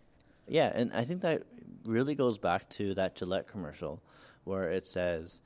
[0.46, 1.42] yeah and i think that
[1.85, 4.03] really goes back to that gillette commercial
[4.44, 5.40] where it says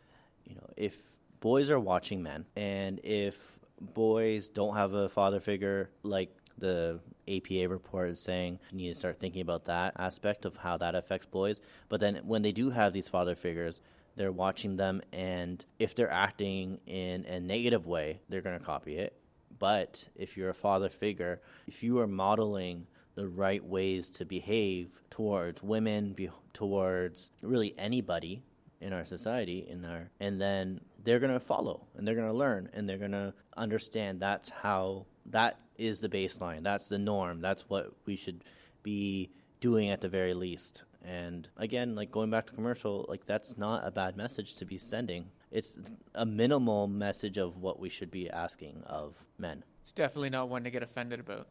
[0.45, 1.01] you know if
[1.41, 7.69] boys are watching men and if boys don't have a father figure like the APA
[7.69, 11.27] report is saying you need to start thinking about that aspect of how that affects
[11.27, 11.61] boys.
[11.89, 13.81] But then when they do have these father figures,
[14.17, 18.97] they're watching them, and if they're acting in a negative way, they're going to copy
[18.97, 19.17] it.
[19.59, 24.91] But if you're a father figure, if you are modeling the right ways to behave
[25.11, 28.43] towards women, be, towards really anybody
[28.81, 32.37] in our society, in our, and then they're going to follow and they're going to
[32.37, 37.41] learn and they're going to understand that's how that is the baseline, that's the norm,
[37.41, 38.43] that's what we should
[38.83, 40.85] be doing at the very least.
[41.05, 44.79] And again, like going back to commercial, like that's not a bad message to be
[44.79, 45.79] sending it's
[46.17, 49.63] a minimal message of what we should be asking of men.
[49.83, 51.47] It's definitely not one to get offended about.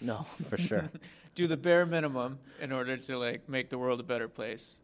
[0.00, 0.88] No, for sure.
[1.34, 4.78] Do the bare minimum in order to like make the world a better place.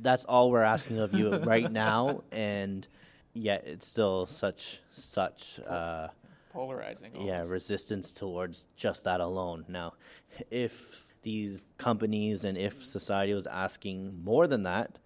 [0.00, 2.88] That's all we're asking of you right now, and
[3.34, 6.08] yet it's still such such uh,
[6.52, 7.12] polarizing.
[7.12, 7.28] Almost.
[7.28, 9.66] Yeah, resistance towards just that alone.
[9.68, 9.94] Now,
[10.50, 14.98] if these companies and if society was asking more than that,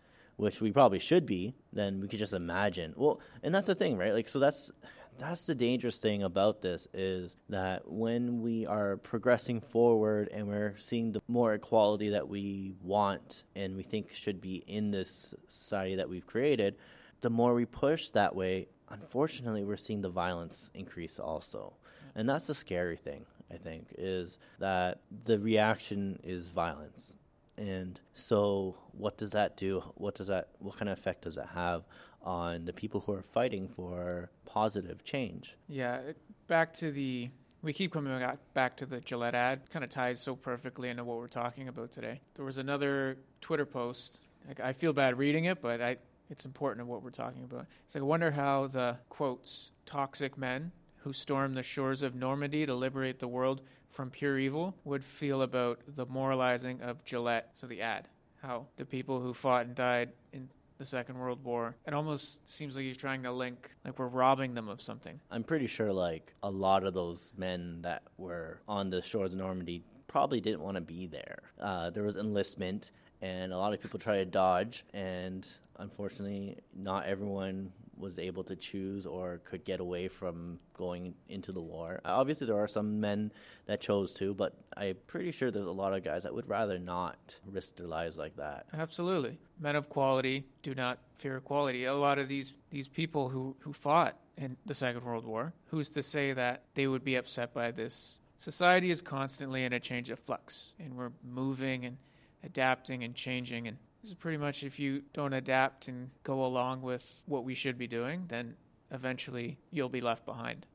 [0.43, 2.93] which we probably should be, then we could just imagine.
[2.97, 4.13] Well, and that's the thing, right?
[4.13, 4.73] Like, so that's
[5.19, 10.75] that's the dangerous thing about this is that when we are progressing forward and we're
[10.79, 15.95] seeing the more equality that we want and we think should be in this society
[15.97, 16.77] that we've created,
[17.21, 21.75] the more we push that way, unfortunately, we're seeing the violence increase also.
[22.17, 27.19] And that's the scary thing, I think, is that the reaction is violence.
[27.57, 29.81] And so, what does that do?
[29.95, 30.49] What does that?
[30.59, 31.85] What kind of effect does it have
[32.23, 35.57] on the people who are fighting for positive change?
[35.69, 36.01] Yeah,
[36.47, 37.31] back to the.
[37.63, 38.21] We keep coming
[38.55, 39.71] back to the Gillette ad.
[39.71, 42.21] Kind of ties so perfectly into what we're talking about today.
[42.35, 44.19] There was another Twitter post.
[44.61, 45.99] I feel bad reading it, but I,
[46.29, 47.67] it's important to what we're talking about.
[47.87, 50.73] It's like I wonder how the quotes toxic men
[51.05, 53.61] who stormed the shores of Normandy to liberate the world
[53.93, 57.51] from pure evil would feel about the moralizing of Gillette.
[57.53, 58.09] So the ad,
[58.43, 61.77] how the people who fought and died in the Second World War.
[61.87, 65.21] It almost seems like he's trying to link, like we're robbing them of something.
[65.31, 69.39] I'm pretty sure, like, a lot of those men that were on the shores of
[69.39, 71.39] Normandy probably didn't want to be there.
[71.61, 72.91] Uh, there was enlistment,
[73.21, 75.47] and a lot of people tried to dodge, and
[75.79, 77.71] unfortunately, not everyone
[78.03, 82.01] was able to choose or could get away from going into the war.
[82.05, 83.33] Obviously, there are some men
[83.67, 86.79] that chose to, but I'm pretty sure there's a lot of guys that would rather
[86.79, 88.67] not risk their lives like that.
[88.75, 89.39] Absolutely.
[89.59, 91.87] Men of quality do not fear equality.
[91.87, 95.91] A lot of these, these people who, who fought in the Second World War, who's
[95.91, 98.19] to say that they would be upset by this?
[98.39, 101.97] Society is constantly in a change of flux, and we're moving and
[102.43, 106.83] adapting and changing and this is pretty much if you don't adapt and go along
[106.83, 108.57] with what we should be doing, then
[108.91, 110.67] eventually you'll be left behind.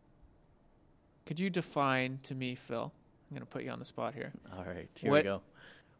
[1.25, 2.91] Could you define to me, Phil?
[3.29, 4.31] I'm going to put you on the spot here.
[4.57, 5.41] All right, here what, we go.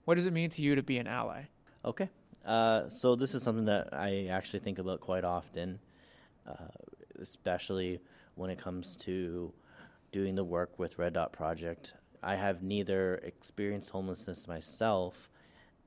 [0.06, 1.44] What does it mean to you to be an ally?
[1.84, 2.10] Okay.
[2.46, 5.80] Uh, so this is something that I actually think about quite often,
[6.48, 6.54] uh,
[7.20, 8.00] especially
[8.36, 9.52] when it comes to
[10.14, 11.92] doing the work with Red Dot Project.
[12.24, 15.30] I have neither experienced homelessness myself,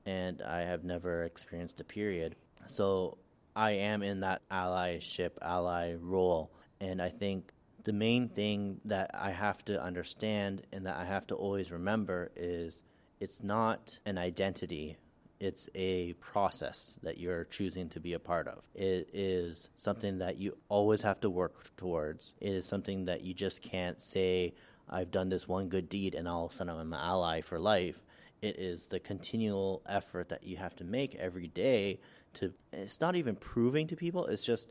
[0.05, 2.35] and I have never experienced a period.
[2.67, 3.17] So
[3.55, 6.51] I am in that allyship, ally role.
[6.79, 7.51] And I think
[7.83, 12.31] the main thing that I have to understand and that I have to always remember
[12.35, 12.83] is
[13.19, 14.97] it's not an identity,
[15.39, 18.63] it's a process that you're choosing to be a part of.
[18.73, 22.33] It is something that you always have to work towards.
[22.39, 24.53] It is something that you just can't say,
[24.89, 27.59] I've done this one good deed and all of a sudden I'm an ally for
[27.59, 28.01] life
[28.41, 31.99] it is the continual effort that you have to make every day
[32.33, 34.69] to it's not even proving to people it's just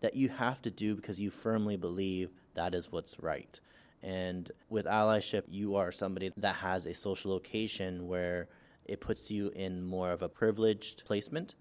[0.00, 3.60] that you have to do because you firmly believe that is what's right.
[4.02, 8.48] And with allyship you are somebody that has a social location where
[8.86, 11.54] it puts you in more of a privileged placement.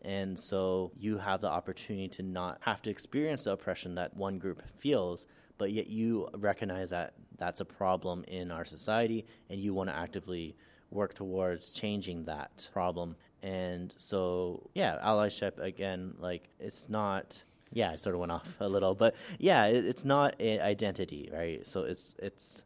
[0.00, 4.38] And so you have the opportunity to not have to experience the oppression that one
[4.38, 5.26] group feels
[5.58, 9.94] but yet you recognize that that's a problem in our society and you want to
[9.94, 10.56] actively
[10.92, 13.16] work towards changing that problem.
[13.42, 17.42] And so, yeah, allyship again, like it's not.
[17.74, 21.30] Yeah, I sort of went off a little, but yeah, it, it's not an identity,
[21.32, 21.66] right?
[21.66, 22.64] So it's it's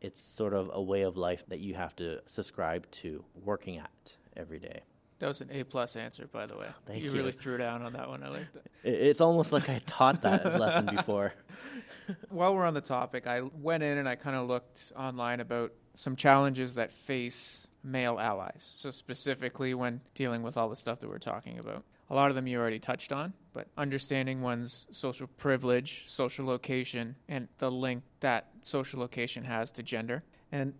[0.00, 4.16] it's sort of a way of life that you have to subscribe to, working at
[4.36, 4.82] every day.
[5.20, 6.68] That was an A plus answer, by the way.
[6.86, 7.16] Thank you, you.
[7.16, 8.22] really threw down on that one.
[8.22, 8.62] I like that.
[8.84, 11.34] It's almost like I taught that lesson before.
[12.28, 15.72] While we're on the topic, I went in and I kind of looked online about
[15.94, 18.70] some challenges that face male allies.
[18.74, 21.84] So, specifically when dealing with all the stuff that we're talking about.
[22.10, 27.16] A lot of them you already touched on, but understanding one's social privilege, social location,
[27.28, 30.24] and the link that social location has to gender.
[30.50, 30.72] And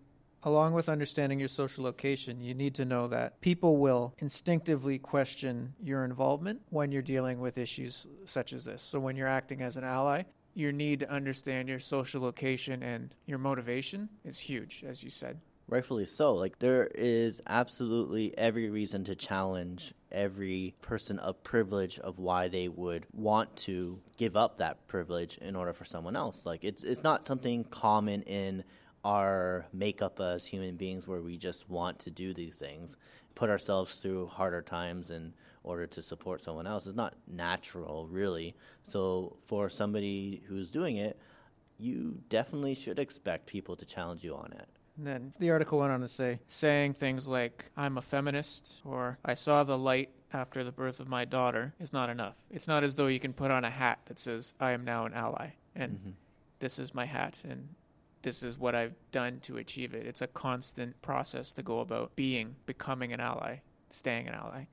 [0.43, 5.73] along with understanding your social location, you need to know that people will instinctively question
[5.83, 8.81] your involvement when you're dealing with issues such as this.
[8.81, 10.23] So, when you're acting as an ally,
[10.55, 15.39] your need to understand your social location and your motivation is huge, as you said
[15.69, 16.33] rightfully so.
[16.33, 22.67] Like there is absolutely every reason to challenge every person of privilege of why they
[22.67, 26.45] would want to give up that privilege in order for someone else.
[26.45, 28.63] Like it's it's not something common in
[29.05, 32.97] our makeup as human beings where we just want to do these things,
[33.35, 36.85] put ourselves through harder times in order to support someone else.
[36.85, 38.55] It's not natural, really.
[38.83, 41.17] So for somebody who's doing it,
[41.77, 44.67] you definitely should expect people to challenge you on it.
[44.99, 49.17] And then the article went on to say, saying things like, I'm a feminist, or
[49.23, 52.35] I saw the light after the birth of my daughter is not enough.
[52.51, 55.05] It's not as though you can put on a hat that says, I am now
[55.05, 56.09] an ally, and mm-hmm.
[56.59, 57.65] this is my hat, and
[58.23, 60.05] this is what I've done to achieve it.
[60.05, 63.59] It's a constant process to go about being, becoming an ally,
[63.91, 64.65] staying an ally.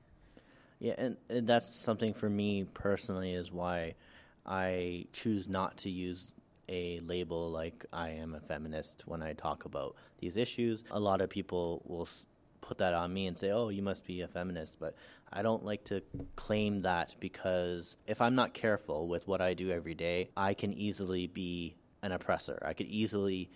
[0.79, 3.95] Yeah, and, and that's something for me personally is why
[4.45, 6.33] I choose not to use
[6.69, 10.83] a label like I am a feminist when I talk about these issues.
[10.91, 12.07] A lot of people will
[12.61, 14.95] put that on me and say, "Oh, you must be a feminist," but
[15.31, 16.01] I don't like to
[16.35, 20.73] claim that because if I'm not careful with what I do every day, I can
[20.73, 22.61] easily be an oppressor.
[22.65, 23.49] I could easily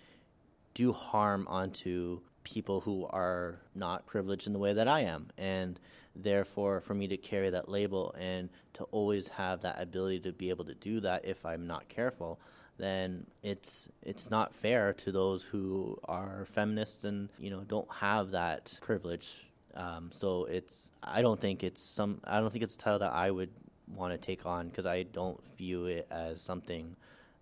[0.74, 5.28] do harm onto people who are not privileged in the way that I am.
[5.38, 5.78] And
[6.14, 10.50] therefore, for me to carry that label and to always have that ability to be
[10.50, 12.40] able to do that if I'm not careful,
[12.78, 18.32] then it's it's not fair to those who are feminists and you know don't have
[18.32, 19.50] that privilege.
[19.74, 23.12] Um, so it's I don't think it's some I don't think it's a title that
[23.12, 23.50] I would
[23.88, 26.96] want to take on because I don't view it as something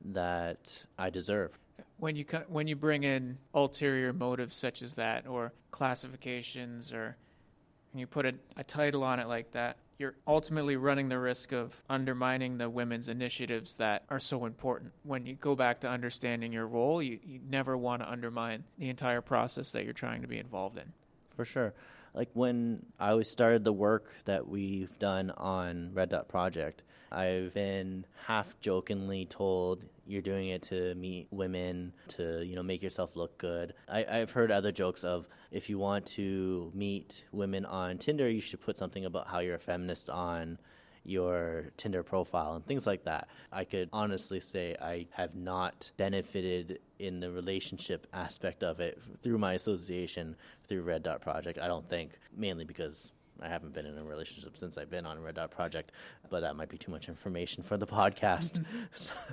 [0.07, 1.59] that I deserve.
[1.99, 7.17] When you when you bring in ulterior motives such as that, or classifications, or
[7.95, 11.81] you put a, a title on it like that, you're ultimately running the risk of
[11.91, 14.93] undermining the women's initiatives that are so important.
[15.03, 18.89] When you go back to understanding your role, you, you never want to undermine the
[18.89, 20.91] entire process that you're trying to be involved in.
[21.37, 21.75] For sure.
[22.15, 26.83] Like when I started the work that we've done on Red Dot Project,
[27.13, 32.83] I've been half jokingly told you're doing it to meet women, to you know make
[32.83, 33.75] yourself look good.
[33.89, 38.41] I, I've heard other jokes of if you want to meet women on Tinder, you
[38.41, 40.59] should put something about how you're a feminist on
[41.05, 43.29] your Tinder profile and things like that.
[43.51, 49.39] I could honestly say I have not benefited in the relationship aspect of it through
[49.39, 51.59] my association through Red Dot Project.
[51.59, 55.21] I don't think, mainly because I haven't been in a relationship since I've been on
[55.21, 55.93] Red Dot Project,
[56.29, 58.65] but that might be too much information for the podcast.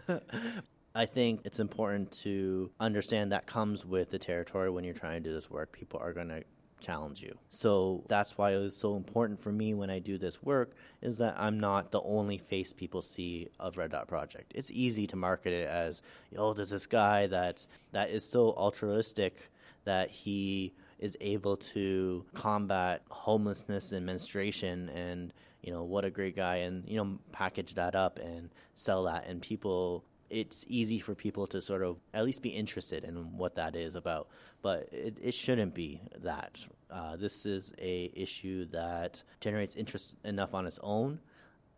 [0.97, 5.29] I think it's important to understand that comes with the territory when you're trying to
[5.29, 5.71] do this work.
[5.71, 6.43] People are going to
[6.79, 7.37] challenge you.
[7.51, 11.19] So that's why it was so important for me when I do this work is
[11.19, 14.53] that I'm not the only face people see of Red Dot Project.
[14.55, 16.01] It's easy to market it as,
[16.35, 19.51] oh, there's this guy that's that is so altruistic
[19.85, 25.31] that he is able to combat homelessness and menstruation and
[25.61, 29.27] you know what a great guy and you know package that up and sell that
[29.27, 33.55] and people it's easy for people to sort of at least be interested in what
[33.55, 34.27] that is about
[34.61, 36.59] but it, it shouldn't be that.
[36.89, 41.19] Uh, this is a issue that generates interest enough on its own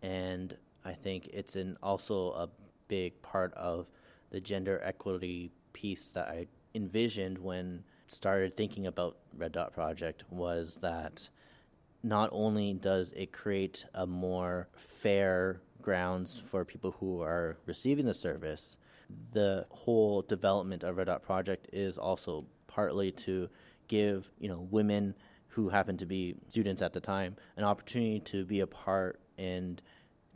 [0.02, 2.50] and i think it's an also a
[2.88, 3.88] big part of
[4.30, 6.45] the gender equity piece that i
[6.76, 11.30] envisioned when started thinking about Red Dot Project was that
[12.02, 18.14] not only does it create a more fair grounds for people who are receiving the
[18.14, 18.78] service,
[19.32, 23.50] the whole development of Red Dot Project is also partly to
[23.88, 25.16] give you know women
[25.48, 29.82] who happen to be students at the time an opportunity to be a part and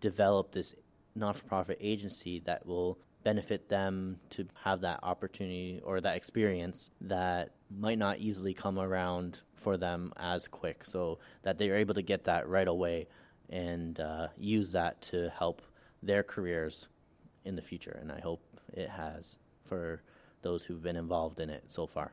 [0.02, 0.74] develop this
[1.16, 7.98] non-for-profit agency that will benefit them to have that opportunity or that experience that might
[7.98, 10.86] not easily come around for them as quick.
[10.86, 13.08] So that they're able to get that right away
[13.50, 15.62] and uh, use that to help
[16.02, 16.88] their careers
[17.46, 17.98] in the future.
[18.02, 18.42] And I hope
[18.74, 20.02] it has for
[20.42, 22.12] those who've been involved in it so far.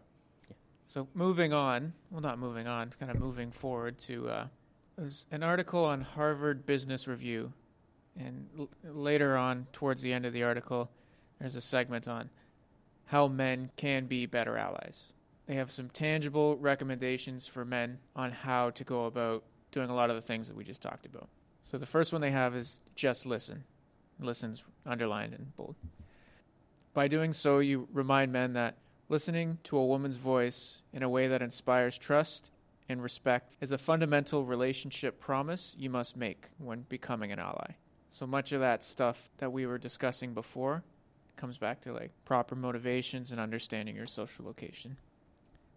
[0.48, 0.56] Yeah.
[0.88, 4.46] So moving on, well, not moving on, kind of moving forward to uh,
[5.30, 7.52] an article on Harvard Business Review,
[8.18, 10.90] and l- later on, towards the end of the article,
[11.38, 12.28] there's a segment on
[13.06, 15.12] how men can be better allies.
[15.46, 20.10] They have some tangible recommendations for men on how to go about doing a lot
[20.10, 21.28] of the things that we just talked about.
[21.62, 23.64] So the first one they have is just listen.
[24.18, 25.76] Listen's underlined in bold.
[26.92, 28.76] By doing so, you remind men that
[29.08, 32.50] listening to a woman's voice in a way that inspires trust
[32.88, 37.72] and respect is a fundamental relationship promise you must make when becoming an ally.
[38.10, 40.82] So much of that stuff that we were discussing before
[41.36, 44.96] comes back to like proper motivations and understanding your social location.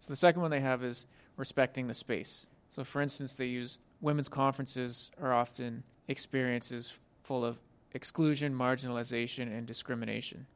[0.00, 2.46] So the second one they have is respecting the space.
[2.74, 7.60] So for instance, they use women's conferences are often experiences full of
[7.92, 10.48] exclusion, marginalization, and discrimination.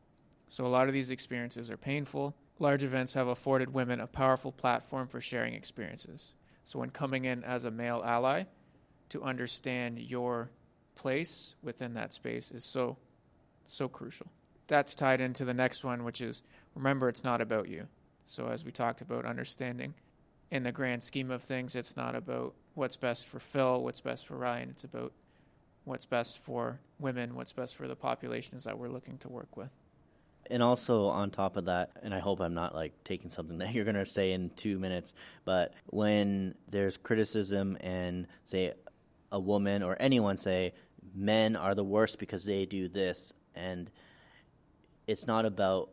[0.49, 2.35] So a lot of these experiences are painful.
[2.59, 6.33] Large events have afforded women a powerful platform for sharing experiences.
[6.65, 8.47] So when coming in as a male ally,
[9.11, 10.51] to understand your
[10.97, 12.97] place within that space is so
[13.69, 14.27] so crucial
[14.67, 16.43] that's tied into the next one, which is
[16.75, 17.87] remember, it's not about you.
[18.27, 19.95] So, as we talked about, understanding
[20.51, 24.27] in the grand scheme of things, it's not about what's best for Phil, what's best
[24.27, 24.71] for Ryan.
[24.71, 25.13] It's about
[25.85, 29.71] what's best for women, what's best for the populations that we're looking to work with.
[30.51, 33.75] And also on top of that, and I hope I'm not like taking something that
[33.75, 35.13] you're going to say in two minutes,
[35.45, 38.73] but when there's criticism and say
[39.31, 40.73] a woman or anyone say
[41.15, 43.91] men are the worst because they do this, and
[45.07, 45.91] it's not about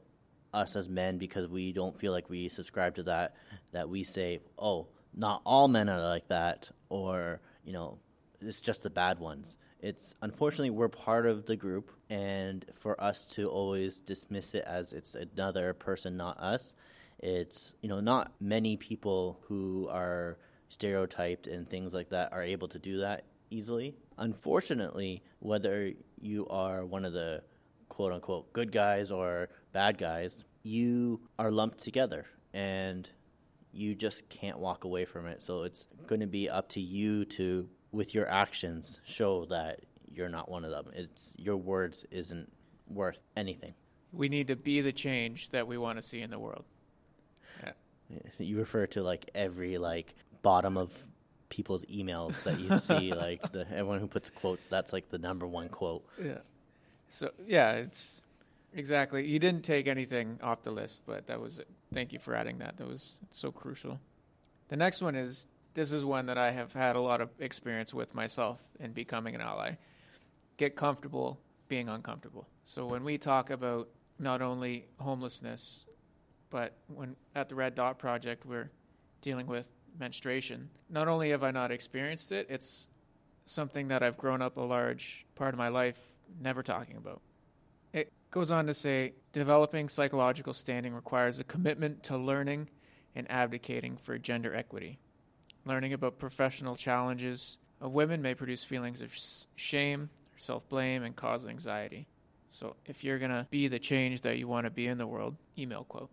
[0.55, 3.35] us as men because we don't feel like we subscribe to that
[3.71, 7.99] that we say oh not all men are like that or you know
[8.41, 9.57] it's just the bad ones.
[9.79, 14.93] It's unfortunately we're part of the group and for us to always dismiss it as
[14.93, 16.73] it's another person not us
[17.19, 20.37] it's you know not many people who are
[20.69, 23.95] stereotyped and things like that are able to do that easily.
[24.17, 27.41] Unfortunately whether you are one of the
[27.89, 33.09] quote unquote good guys or bad guys you are lumped together and
[33.71, 37.25] you just can't walk away from it so it's going to be up to you
[37.25, 39.79] to with your actions show that
[40.15, 40.87] you're not one of them.
[40.93, 42.51] It's your words isn't
[42.87, 43.73] worth anything.
[44.11, 46.65] We need to be the change that we want to see in the world.
[47.63, 47.71] Yeah.
[48.37, 50.93] You refer to like every like bottom of
[51.49, 55.47] people's emails that you see like the everyone who puts quotes that's like the number
[55.47, 56.05] one quote.
[56.21, 56.39] Yeah.
[57.09, 58.21] So yeah, it's
[58.75, 59.25] exactly.
[59.27, 61.67] You didn't take anything off the list, but that was it.
[61.93, 62.77] Thank you for adding that.
[62.77, 63.99] That was so crucial.
[64.67, 67.93] The next one is this is one that I have had a lot of experience
[67.93, 69.75] with myself in becoming an ally.
[70.57, 72.47] Get comfortable being uncomfortable.
[72.63, 75.85] So when we talk about not only homelessness,
[76.49, 78.71] but when at the Red Dot Project we're
[79.21, 82.87] dealing with menstruation, not only have I not experienced it, it's
[83.45, 85.99] something that I've grown up a large part of my life
[86.39, 87.21] never talking about.
[88.35, 92.69] Goes on to say developing psychological standing requires a commitment to learning
[93.15, 94.99] and advocating for gender equity.
[95.63, 99.17] Learning about professional challenges of women may produce feelings of
[99.55, 102.07] shame, self blame, and cause anxiety.
[102.49, 105.07] So, if you're going to be the change that you want to be in the
[105.07, 106.09] world, email quote.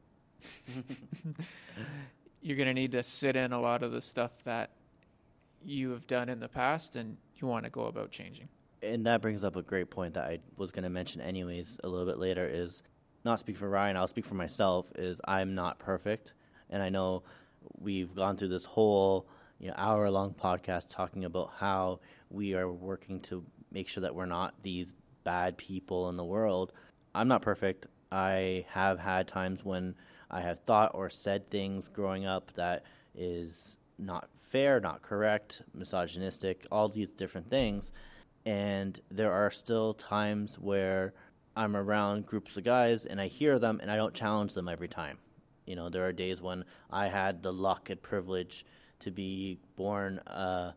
[2.40, 4.70] you're going to need to sit in a lot of the stuff that
[5.64, 8.48] you have done in the past and you want to go about changing.
[8.82, 11.88] And that brings up a great point that I was going to mention anyways a
[11.88, 12.82] little bit later is
[13.24, 16.32] not speak for Ryan, I'll speak for myself is I'm not perfect
[16.68, 17.22] and I know
[17.78, 19.28] we've gone through this whole
[19.60, 24.14] you know, hour long podcast talking about how we are working to make sure that
[24.14, 26.72] we're not these bad people in the world.
[27.14, 27.86] I'm not perfect.
[28.10, 29.94] I have had times when
[30.30, 36.66] I have thought or said things growing up that is not fair, not correct, misogynistic,
[36.70, 37.92] all these different things.
[38.44, 41.14] And there are still times where
[41.56, 44.88] I'm around groups of guys and I hear them and I don't challenge them every
[44.88, 45.18] time.
[45.66, 48.64] You know, there are days when I had the luck and privilege
[49.00, 50.74] to be born a,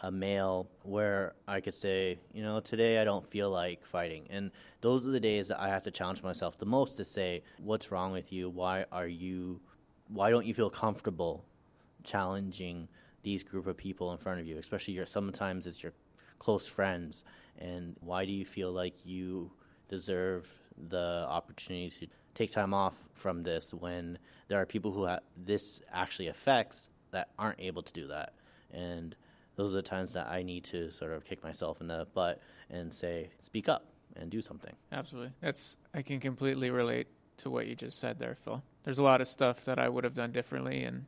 [0.00, 4.26] a male where I could say, you know, today I don't feel like fighting.
[4.30, 4.50] And
[4.80, 7.90] those are the days that I have to challenge myself the most to say, what's
[7.90, 8.50] wrong with you?
[8.50, 9.60] Why are you,
[10.08, 11.44] why don't you feel comfortable
[12.04, 12.88] challenging
[13.22, 15.92] these group of people in front of you, especially your, sometimes it's your
[16.38, 17.24] close friends.
[17.58, 19.50] And why do you feel like you
[19.88, 25.20] deserve the opportunity to take time off from this when there are people who ha-
[25.36, 28.34] this actually affects that aren't able to do that.
[28.70, 29.16] And
[29.56, 32.40] those are the times that I need to sort of kick myself in the butt
[32.70, 34.74] and say, speak up and do something.
[34.92, 35.32] Absolutely.
[35.40, 37.08] That's I can completely relate
[37.38, 38.62] to what you just said there, Phil.
[38.84, 41.06] There's a lot of stuff that I would have done differently and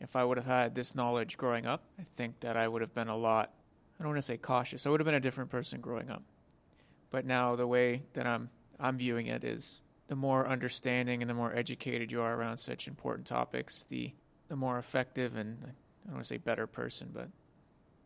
[0.00, 2.94] if I would have had this knowledge growing up, I think that I would have
[2.94, 3.52] been a lot
[3.98, 4.86] I don't want to say cautious.
[4.86, 6.22] I would have been a different person growing up.
[7.10, 11.34] But now the way that I'm I'm viewing it is the more understanding and the
[11.34, 14.12] more educated you are around such important topics, the
[14.48, 15.66] the more effective and I
[16.06, 17.28] don't want to say better person, but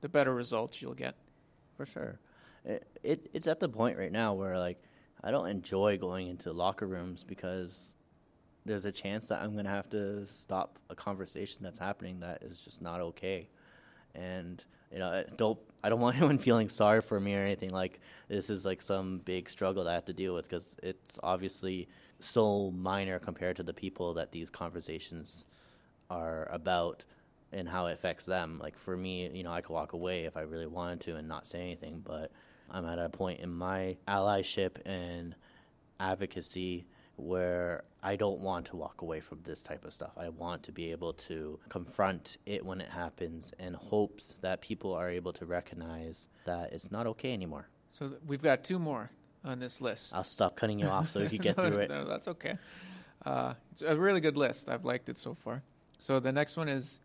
[0.01, 1.14] the better results you'll get.
[1.76, 2.18] For sure.
[2.64, 4.82] It, it it's at the point right now where like
[5.22, 7.93] I don't enjoy going into locker rooms because
[8.64, 12.43] there's a chance that I'm going to have to stop a conversation that's happening that
[12.43, 13.49] is just not okay.
[14.14, 17.70] And you know, I don't I don't want anyone feeling sorry for me or anything
[17.70, 21.18] like this is like some big struggle that I have to deal with because it's
[21.22, 21.88] obviously
[22.20, 25.45] so minor compared to the people that these conversations
[26.09, 27.05] are about
[27.53, 28.59] and how it affects them.
[28.62, 31.28] Like for me, you know, I could walk away if I really wanted to and
[31.28, 32.30] not say anything, but
[32.70, 35.34] I'm at a point in my allyship and
[36.01, 36.86] advocacy
[37.22, 40.12] where I don't want to walk away from this type of stuff.
[40.16, 44.92] I want to be able to confront it when it happens in hopes that people
[44.92, 47.68] are able to recognize that it's not okay anymore.
[47.90, 49.10] So we've got two more
[49.44, 50.14] on this list.
[50.14, 51.90] I'll stop cutting you off so you can get no, through it.
[51.90, 52.54] No, that's okay.
[53.24, 54.68] Uh, it's a really good list.
[54.68, 55.62] I've liked it so far.
[55.98, 56.98] So the next one is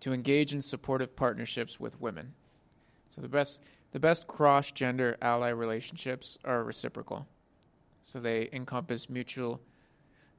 [0.00, 2.34] to engage in supportive partnerships with women.
[3.08, 3.60] So the best
[3.92, 7.26] the best cross gender ally relationships are reciprocal.
[8.06, 9.60] So they encompass mutual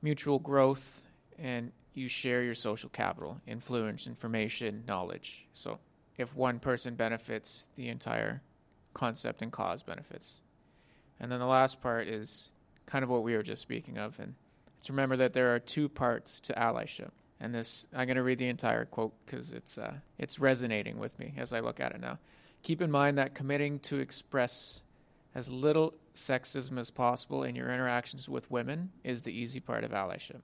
[0.01, 1.03] mutual growth
[1.37, 5.45] and you share your social capital, influence, information, knowledge.
[5.51, 5.77] So
[6.17, 8.41] if one person benefits, the entire
[8.93, 10.35] concept and cause benefits.
[11.19, 12.53] And then the last part is
[12.85, 14.17] kind of what we were just speaking of.
[14.17, 14.35] And
[14.77, 17.11] it's remember that there are two parts to allyship.
[17.41, 21.19] And this, I'm going to read the entire quote because it's, uh, it's resonating with
[21.19, 22.17] me as I look at it now.
[22.63, 24.83] Keep in mind that committing to express
[25.37, 29.91] as little sexism as possible in your interactions with women is the easy part of
[29.91, 30.41] allyship.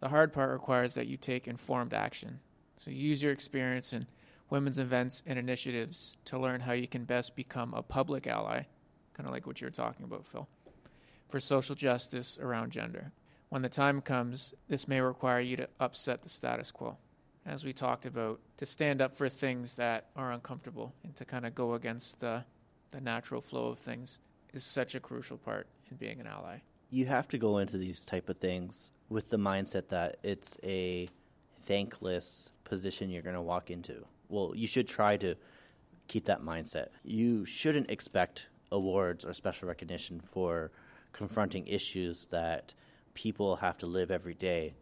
[0.00, 2.40] The hard part requires that you take informed action.
[2.78, 4.06] So use your experience in
[4.48, 8.62] women's events and initiatives to learn how you can best become a public ally,
[9.12, 10.48] kind of like what you're talking about, Phil,
[11.28, 13.12] for social justice around gender.
[13.50, 16.96] When the time comes, this may require you to upset the status quo.
[17.44, 21.44] As we talked about, to stand up for things that are uncomfortable and to kind
[21.44, 22.42] of go against the,
[22.90, 24.18] the natural flow of things
[24.52, 26.58] is such a crucial part in being an ally.
[26.90, 31.08] You have to go into these type of things with the mindset that it's a
[31.66, 34.04] thankless position you're going to walk into.
[34.28, 35.36] Well, you should try to
[36.08, 36.88] keep that mindset.
[37.04, 40.70] You shouldn't expect awards or special recognition for
[41.12, 42.74] confronting issues that
[43.14, 44.74] people have to live every day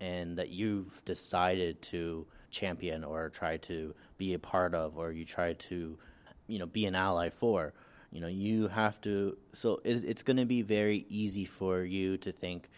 [0.00, 5.24] and that you've decided to champion or try to be a part of or you
[5.24, 5.98] try to
[6.46, 7.72] you know be an ally for
[8.12, 12.16] you know you have to so it's, it's going to be very easy for you
[12.16, 12.68] to think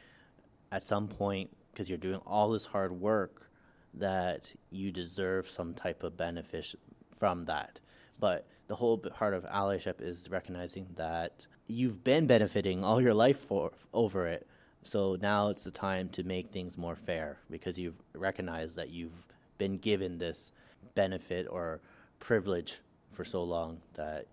[0.70, 3.50] at some point because you're doing all this hard work
[3.94, 6.74] that you deserve some type of benefit
[7.16, 7.80] from that.
[8.18, 13.38] But the whole part of allyship is recognizing that you've been benefiting all your life
[13.38, 14.46] for over it.
[14.82, 19.26] So now it's the time to make things more fair because you've recognized that you've
[19.58, 20.52] been given this
[20.94, 21.80] benefit or
[22.18, 22.78] privilege
[23.18, 24.26] for so long that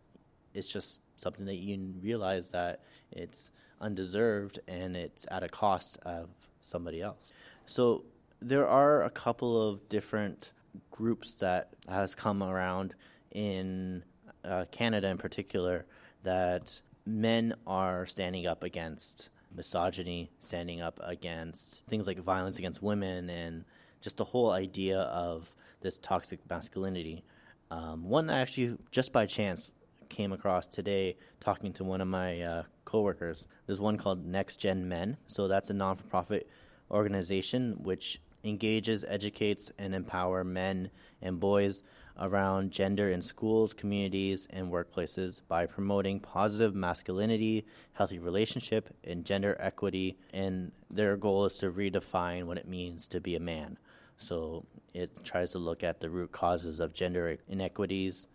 [0.53, 2.81] it's just something that you realize that
[3.11, 3.49] it's
[3.81, 6.29] undeserved and it's at a cost of
[6.61, 7.17] somebody else.
[7.65, 8.03] So
[8.39, 10.51] there are a couple of different
[10.91, 12.93] groups that has come around
[13.31, 14.03] in
[14.43, 15.87] uh, Canada in particular
[16.21, 23.31] that men are standing up against misogyny, standing up against things like violence against women,
[23.31, 23.65] and
[24.01, 27.23] just the whole idea of this toxic masculinity.
[27.71, 29.71] Um, one I actually, just by chance,
[30.09, 33.45] came across today talking to one of my uh, coworkers.
[33.65, 35.17] There's one called Next Gen Men.
[35.27, 36.47] So that's a non-for-profit
[36.91, 40.91] organization which engages, educates, and empower men
[41.21, 41.81] and boys
[42.19, 49.57] around gender in schools, communities, and workplaces by promoting positive masculinity, healthy relationship, and gender
[49.59, 50.17] equity.
[50.31, 53.77] And their goal is to redefine what it means to be a man.
[54.17, 58.27] So it tries to look at the root causes of gender inequities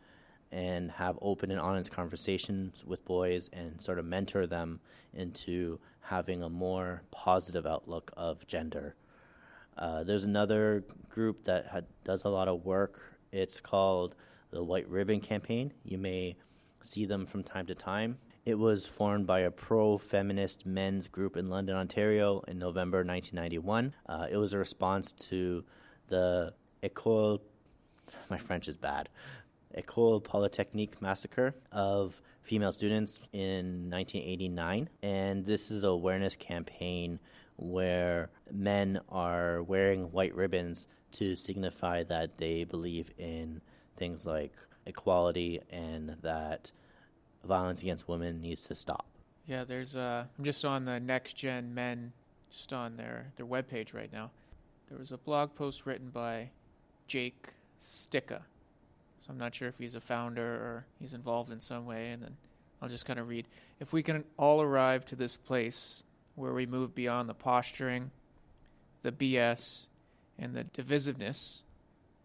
[0.53, 4.81] and have open and honest conversations with boys and sort of mentor them
[5.14, 8.97] into having a more positive outlook of gender.
[9.78, 13.18] Uh, there's another group that had, does a lot of work.
[13.33, 14.14] It's called
[14.51, 15.72] the White Ribbon Campaign.
[15.85, 16.37] You may
[16.83, 18.18] see them from time to time.
[18.45, 23.95] It was formed by a pro feminist men's group in London, Ontario in November 1991.
[24.09, 25.62] Uh, it was a response to
[26.09, 27.43] the Ecole,
[28.30, 29.11] my French is bad,
[29.74, 34.88] Ecole Polytechnique massacre of female students in 1989.
[35.03, 37.20] And this is an awareness campaign
[37.57, 43.61] where men are wearing white ribbons to signify that they believe in
[43.99, 44.55] things like
[44.86, 46.72] equality and that
[47.45, 49.07] violence against women needs to stop.
[49.47, 52.12] Yeah, there's uh I'm just on the next gen men
[52.51, 54.30] just on their their webpage right now.
[54.88, 56.51] There was a blog post written by
[57.07, 57.49] Jake
[57.80, 58.43] Sticka
[59.20, 62.11] so I'm not sure if he's a founder or he's involved in some way.
[62.11, 62.36] And then
[62.80, 63.47] I'll just kind of read.
[63.78, 66.03] If we can all arrive to this place
[66.36, 68.11] where we move beyond the posturing,
[69.03, 69.86] the BS,
[70.38, 71.62] and the divisiveness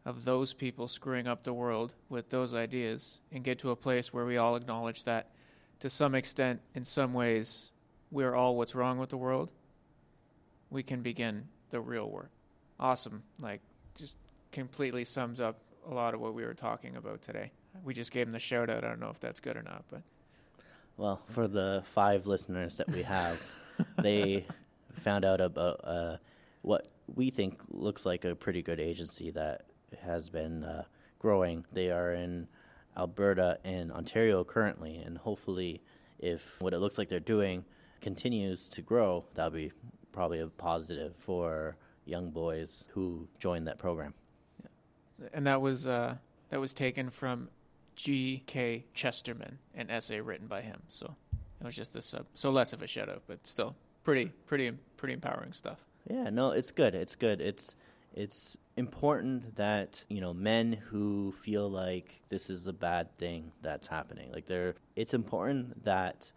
[0.06, 4.14] of those people screwing up the world with those ideas and get to a place
[4.14, 5.32] where we all acknowledge that
[5.80, 7.72] to some extent, in some ways,
[8.12, 9.49] we're all what's wrong with the world,
[10.70, 12.30] we can begin the real work.
[12.80, 13.24] Awesome.
[13.39, 13.62] Like,
[13.95, 14.16] just
[14.51, 17.51] completely sums up a lot of what we were talking about today.
[17.84, 18.84] We just gave him the shout out.
[18.84, 20.01] I don't know if that's good or not, but
[20.97, 23.45] well, for the five listeners that we have,
[24.01, 24.45] they
[25.01, 26.18] found out about uh,
[26.62, 29.66] what we think looks like a pretty good agency that
[30.04, 30.84] has been uh,
[31.20, 31.66] growing.
[31.72, 32.48] They are in
[32.98, 35.82] Alberta and Ontario currently, and hopefully,
[36.20, 37.66] if what it looks like they're doing
[38.02, 39.72] continues to grow, that'll be
[40.12, 41.76] probably a positive for
[42.06, 44.14] young boys who join that program
[45.34, 46.16] and that was uh,
[46.50, 47.50] that was taken from
[47.96, 48.43] G.
[48.46, 48.86] K.
[48.93, 50.82] Chesterton, an essay written by him.
[50.89, 51.16] So
[51.60, 54.72] it was just a sub, so less of a shout out, but still pretty, pretty,
[54.98, 55.80] pretty empowering stuff.
[56.10, 56.96] Yeah, no, it's good.
[56.96, 57.41] It's good.
[57.41, 57.76] It's
[58.14, 63.88] it's important that you know men who feel like this is a bad thing that's
[63.88, 64.32] happening.
[64.32, 66.32] Like they're it's important that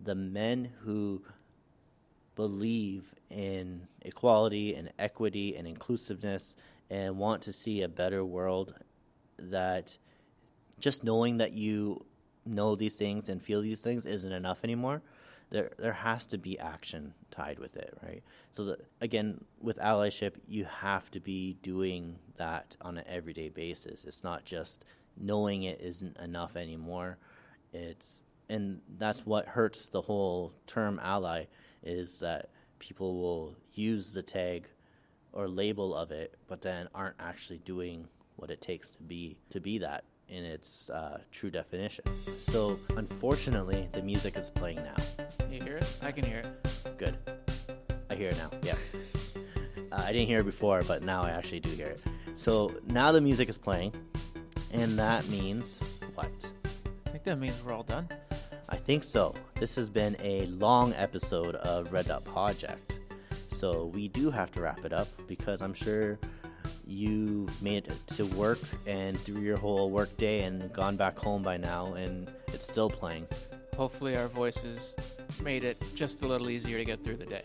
[0.00, 1.22] the men who
[2.36, 6.54] believe in equality and equity and inclusiveness
[6.88, 8.74] and want to see a better world
[9.38, 9.98] that
[10.78, 12.04] just knowing that you
[12.46, 15.02] know these things and feel these things isn't enough anymore
[15.50, 18.22] there there has to be action tied with it, right?
[18.52, 24.04] So again, with allyship, you have to be doing that on an everyday basis.
[24.04, 24.84] It's not just
[25.16, 27.18] knowing it isn't enough anymore.
[27.72, 31.44] It's and that's what hurts the whole term ally
[31.82, 34.68] is that people will use the tag
[35.32, 39.60] or label of it, but then aren't actually doing what it takes to be to
[39.60, 42.04] be that in its uh, true definition.
[42.38, 44.96] So, unfortunately, the music is playing now.
[45.50, 45.96] You hear it?
[46.02, 46.98] I can hear it.
[46.98, 47.16] Good.
[48.08, 48.50] I hear it now.
[48.62, 48.76] Yeah.
[49.92, 52.00] Uh, I didn't hear it before, but now I actually do hear it.
[52.36, 53.92] So now the music is playing,
[54.72, 55.80] and that means
[56.14, 56.30] what?
[57.06, 58.08] I think that means we're all done.
[58.68, 59.34] I think so.
[59.56, 63.00] This has been a long episode of Red Dot Project.
[63.50, 66.20] So we do have to wrap it up because I'm sure
[66.86, 71.56] you've made it to work and through your whole workday and gone back home by
[71.56, 73.26] now, and it's still playing.
[73.76, 74.96] Hopefully, our voices
[75.42, 77.42] made it just a little easier to get through the day.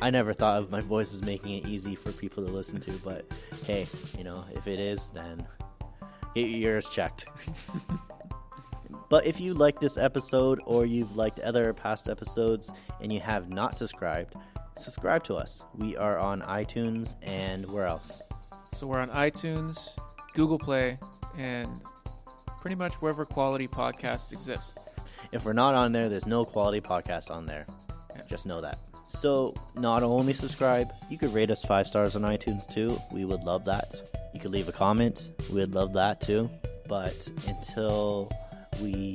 [0.00, 2.92] I never thought of my voice as making it easy for people to listen to,
[3.04, 3.24] but
[3.64, 5.46] hey, you know, if it is, then
[6.34, 7.26] get your ears checked.
[9.08, 12.70] but if you like this episode or you've liked other past episodes
[13.00, 14.34] and you have not subscribed,
[14.76, 15.62] subscribe to us.
[15.74, 18.22] We are on iTunes and where else?
[18.72, 19.98] So we're on iTunes,
[20.34, 20.98] Google Play,
[21.36, 21.68] and
[22.60, 24.78] pretty much wherever quality podcasts exist.
[25.32, 27.66] If we're not on there, there's no quality podcast on there.
[28.14, 28.22] Yeah.
[28.28, 28.78] Just know that.
[29.08, 32.96] So, not only subscribe, you could rate us five stars on iTunes too.
[33.10, 34.02] We would love that.
[34.34, 35.30] You could leave a comment.
[35.50, 36.50] We would love that too.
[36.88, 38.30] But until
[38.82, 39.14] we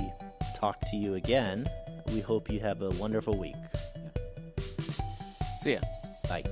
[0.56, 1.68] talk to you again,
[2.08, 3.56] we hope you have a wonderful week.
[5.62, 5.80] See ya.
[6.28, 6.44] Bye.